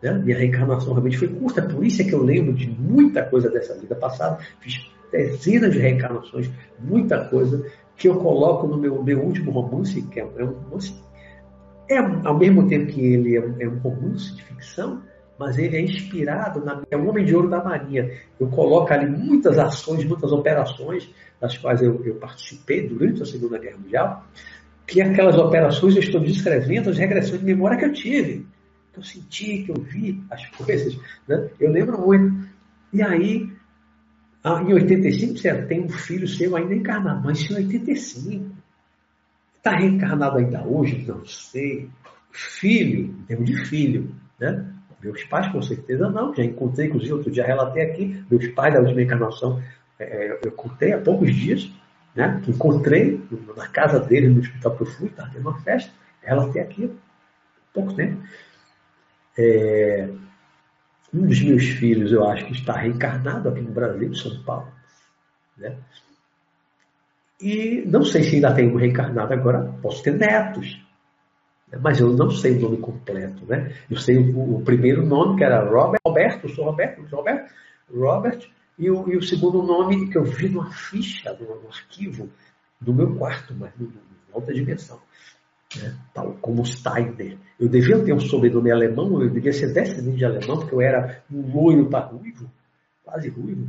[0.02, 0.12] Né?
[0.12, 3.74] Minha reencarnação realmente foi curta, por isso é que eu lembro de muita coisa dessa
[3.78, 4.38] vida passada.
[4.60, 4.74] Fiz
[5.10, 7.64] dezenas de reencarnações, muita coisa
[7.97, 10.93] que eu coloco no meu, meu último romance, que é um romance
[11.88, 15.02] é, ao mesmo tempo que ele é, é um romance de ficção,
[15.38, 18.10] mas ele é inspirado, na, é um homem de ouro da Marinha.
[18.40, 21.09] Eu coloco ali muitas ações, muitas operações,
[21.40, 24.26] das quais eu, eu participei durante a Segunda Guerra Mundial,
[24.86, 28.46] que aquelas operações eu estou descrevendo as regressões de memória que eu tive,
[28.96, 30.98] eu senti, que eu vi as coisas.
[31.28, 31.50] Né?
[31.60, 32.48] Eu lembro muito.
[32.92, 33.50] E aí,
[34.44, 38.56] em 85, você tem um filho seu ainda encarnado, mas em 85,
[39.66, 41.04] Está reencarnado ainda hoje?
[41.08, 41.90] Não sei.
[42.30, 44.64] Filho, em termos de filho, né?
[45.02, 46.32] Meus pais, com certeza, não.
[46.32, 49.60] Já encontrei, inclusive, outro dia relatei aqui, meus pais da última encarnação,
[49.98, 51.70] é, eu contei há poucos dias,
[52.14, 52.40] né?
[52.44, 53.20] Que encontrei
[53.56, 55.93] na casa dele, no hospital que eu fui, estava tendo uma festa,
[56.23, 58.23] relatei aqui há pouco tempo.
[59.39, 60.09] É,
[61.12, 64.68] um dos meus filhos, eu acho que está reencarnado aqui no Brasil, em São Paulo.
[65.56, 65.77] Né?
[67.40, 70.82] E não sei se ainda tem um reencarnado agora, posso ter netos.
[71.70, 71.78] Né?
[71.82, 73.74] Mas eu não sei o nome completo, né?
[73.90, 77.52] Eu sei o, o primeiro nome, que era Robert, Roberto, sou Roberto, Roberto,
[77.94, 82.28] Robert, e o, e o, segundo nome que eu vi numa ficha, no, arquivo
[82.80, 83.90] do meu quarto, mas em
[84.32, 85.00] outra dimensão.
[85.76, 85.96] Né?
[86.12, 87.38] Tal como Steiner.
[87.58, 91.22] Eu devia ter um sobrenome alemão, eu devia ser descendente de alemão, porque eu era
[91.30, 92.50] um loiro para ruivo,
[93.02, 93.68] quase ruivo.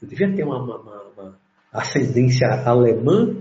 [0.00, 1.38] Eu devia ter uma, uma, uma
[1.72, 3.34] ascendência alemã,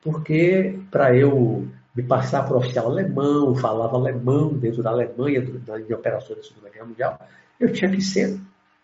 [0.00, 6.38] porque para eu me passar por oficial alemão, falava alemão dentro da Alemanha, em operações
[6.38, 7.20] da Segunda Guerra Mundial,
[7.60, 8.40] eu tinha que ser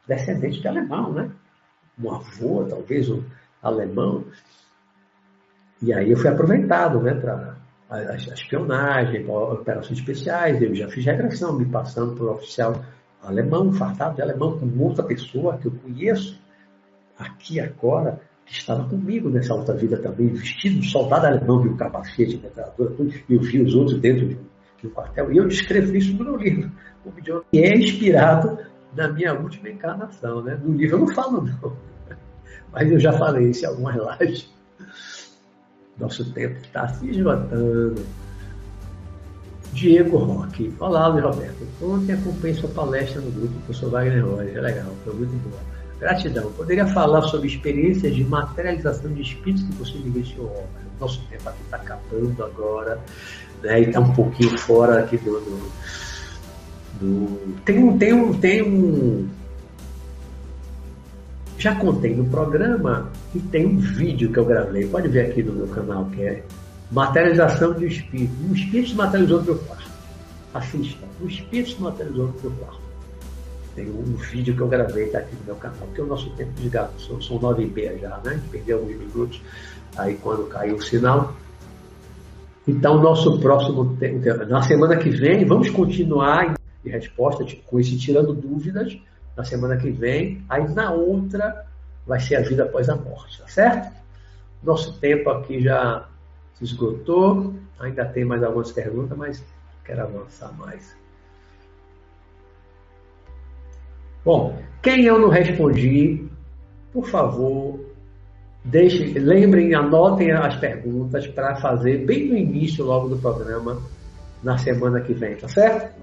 [0.08, 1.30] descendente de alemão, né?
[2.02, 3.22] Um avô, talvez, um
[3.62, 4.24] alemão.
[5.82, 7.56] E aí eu fui aproveitado, né, para
[7.90, 12.84] a, espionagem, operações especiais, eu já fiz regressão, me passando por oficial
[13.22, 16.40] alemão, fartado de alemão, com outra pessoa que eu conheço,
[17.18, 22.36] aqui agora, que estava comigo nessa outra vida também, vestido de soldado alemão, viu capacete,
[22.36, 24.44] metralhadora, tudo, e eu vi os outros dentro de um,
[24.80, 26.70] de um quartel, e eu descrevo isso no meu livro,
[27.04, 28.58] o que é inspirado
[28.98, 30.58] na minha última encarnação, né?
[30.60, 31.72] No livro eu não falo não,
[32.72, 34.50] mas eu já falei isso em algumas lives.
[35.96, 38.04] Nosso tempo está se esgotando.
[39.72, 40.74] Diego Roque.
[40.80, 41.66] Olá, Luiz Roberto.
[41.80, 44.56] Ontem acompanhei sua palestra no grupo professor Wagner Roger.
[44.56, 45.60] É legal, foi muito boa.
[46.00, 46.50] Gratidão.
[46.52, 50.66] Poderia falar sobre experiências de materialização de espíritos que você vivenciou?
[50.98, 53.00] Nosso tempo aqui está acabando agora,
[53.62, 53.80] né?
[53.80, 55.72] E está um pouquinho fora aqui do, do,
[57.00, 57.56] do...
[57.64, 59.28] Tem um, tem um, tem um,
[61.58, 65.52] já contei no programa e tem um vídeo que eu gravei, pode ver aqui no
[65.52, 66.44] meu canal, que é
[66.90, 68.32] Materialização de Espírito.
[68.48, 69.90] Um espírito se materializou no meu quarto.
[70.54, 71.04] Assista.
[71.20, 72.80] Um espírito se materializou no meu quarto.
[73.74, 76.52] Tem um vídeo que eu gravei, está aqui no meu canal, porque o nosso tempo
[76.52, 78.40] de gato são, são nove e meia já, né?
[78.50, 79.42] Perdeu alguns minutos
[79.96, 81.34] aí quando caiu o sinal.
[82.66, 88.32] Então, nosso próximo tempo, na semana que vem, vamos continuar em resposta com esse tirando
[88.32, 88.98] dúvidas
[89.36, 90.44] na semana que vem.
[90.48, 91.66] Aí na outra
[92.06, 93.96] vai ser a vida após a morte, tá certo?
[94.62, 96.08] Nosso tempo aqui já
[96.54, 97.54] se esgotou.
[97.78, 99.44] Ainda tem mais algumas perguntas, mas
[99.84, 100.96] quero avançar mais.
[104.24, 106.28] Bom, quem eu não respondi,
[106.92, 107.78] por favor,
[108.64, 113.80] deixem, lembrem, anotem as perguntas para fazer bem no início logo do programa
[114.42, 115.98] na semana que vem, tá certo?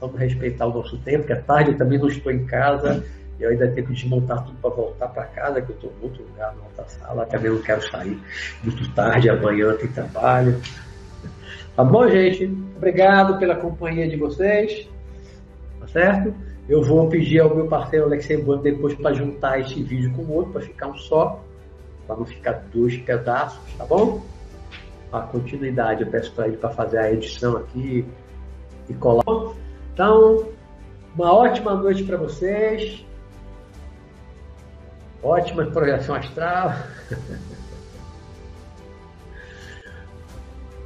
[0.00, 3.04] Vamos respeitar o nosso tempo, que é tarde, eu também não estou em casa.
[3.38, 6.22] Eu ainda tenho que desmontar tudo para voltar para casa, que eu estou em outro
[6.24, 7.26] lugar, na outra sala.
[7.26, 8.18] Também não quero sair
[8.62, 10.60] muito tarde, amanhã tem trabalho.
[11.74, 12.44] Tá bom, gente?
[12.76, 14.88] Obrigado pela companhia de vocês.
[15.80, 16.34] Tá certo?
[16.68, 20.32] Eu vou pedir ao meu parceiro Alexei Bueno depois para juntar esse vídeo com o
[20.34, 21.42] outro, para ficar um só,
[22.06, 24.22] para não ficar dois pedaços, tá bom?
[25.12, 28.04] A continuidade eu peço para ele para fazer a edição aqui
[28.88, 29.24] e colar.
[30.00, 30.48] Então,
[31.14, 33.04] uma ótima noite para vocês.
[35.22, 36.72] Ótima projeção astral.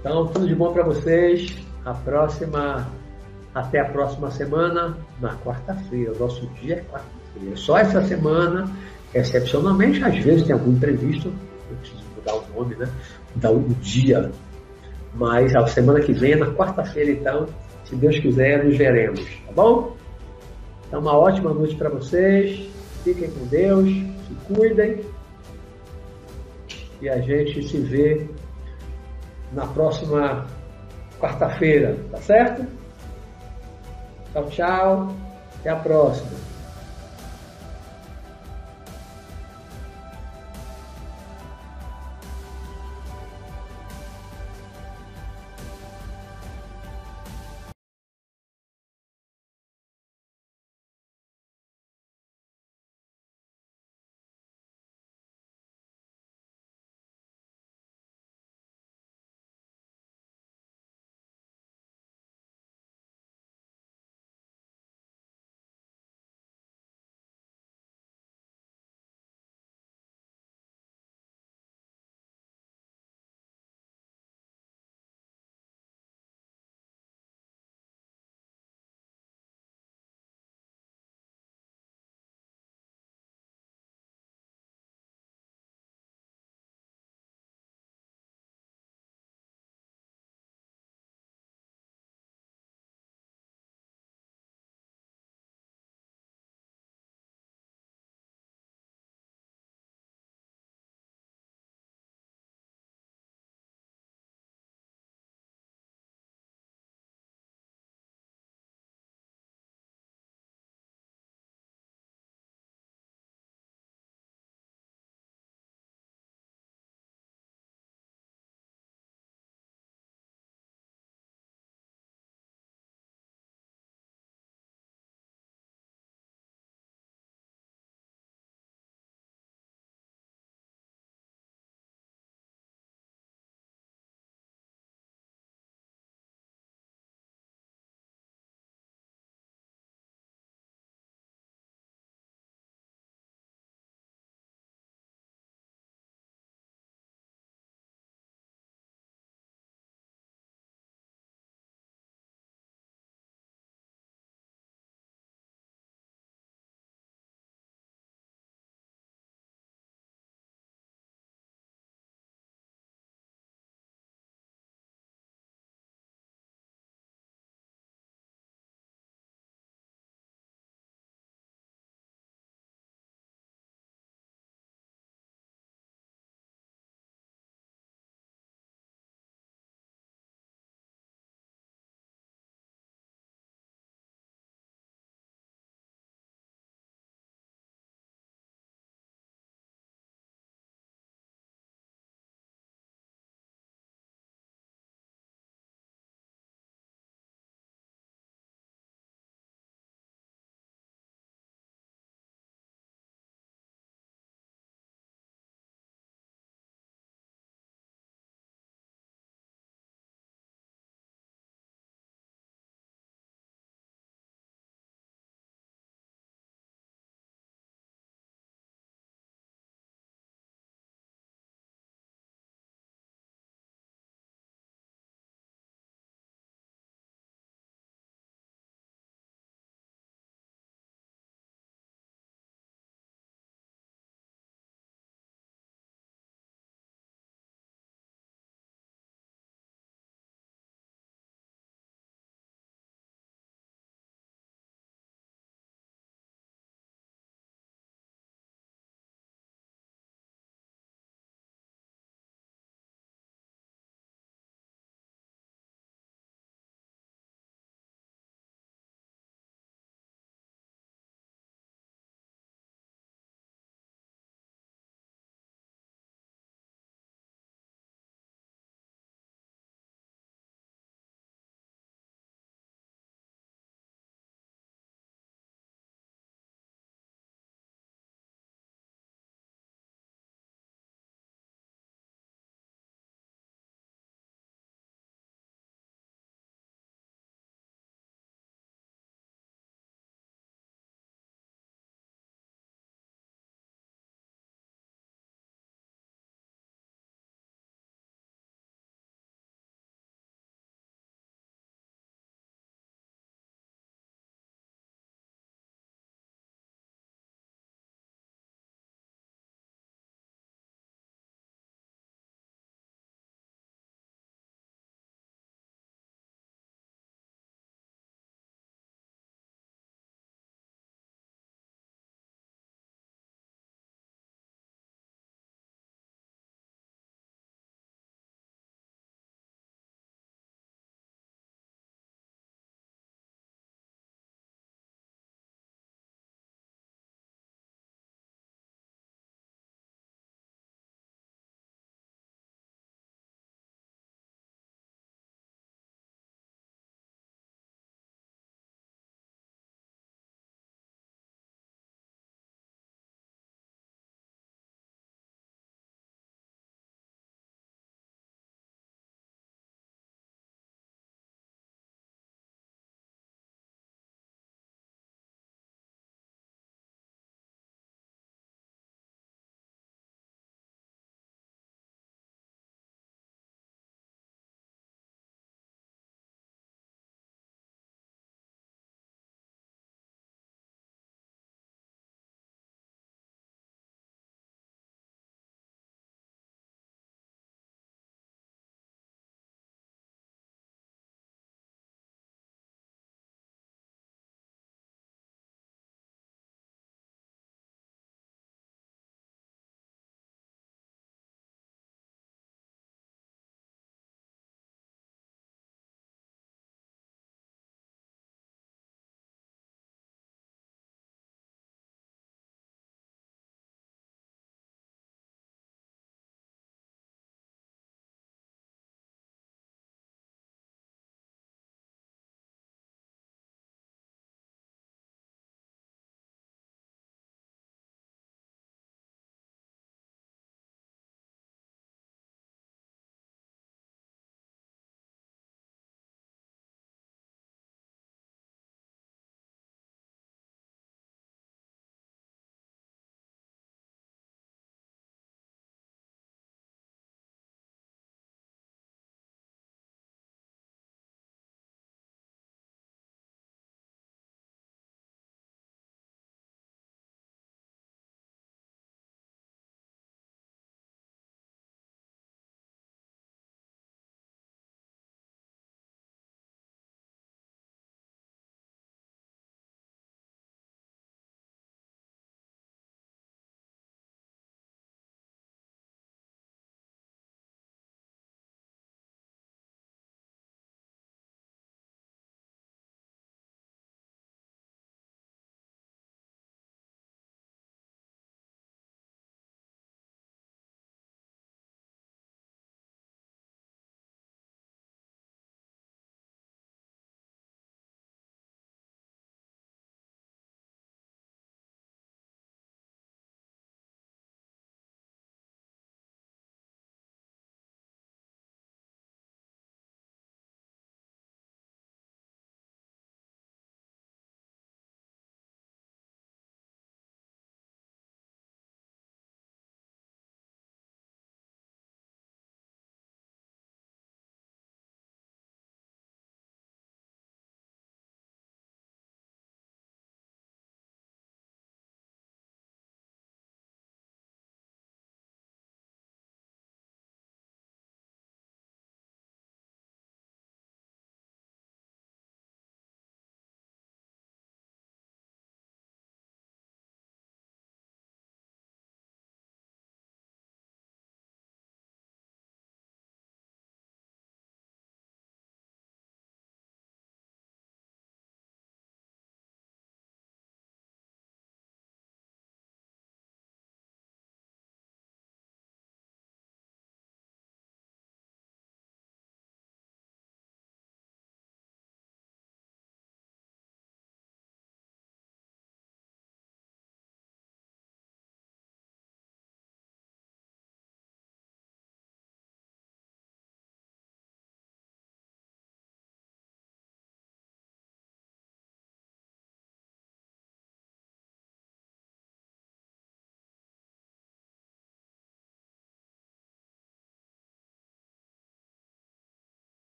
[0.00, 1.56] Então, tudo de bom para vocês.
[1.82, 2.86] A próxima,
[3.54, 6.12] até a próxima semana, na quarta-feira.
[6.12, 7.56] O nosso dia é quarta-feira.
[7.56, 8.70] Só essa semana,
[9.14, 11.32] excepcionalmente, às vezes tem algum imprevisto,
[11.70, 12.86] eu preciso mudar o nome, né?
[13.34, 14.30] Mudar o dia.
[15.14, 17.48] Mas a semana que vem, na quarta-feira, então,
[17.84, 19.96] se Deus quiser, nos veremos, tá bom?
[20.88, 22.68] Então, uma ótima noite para vocês.
[23.02, 25.00] Fiquem com Deus, se cuidem.
[27.00, 28.26] E a gente se vê
[29.52, 30.46] na próxima
[31.20, 32.66] quarta-feira, tá certo?
[34.32, 35.14] Tchau, tchau.
[35.60, 36.43] Até a próxima.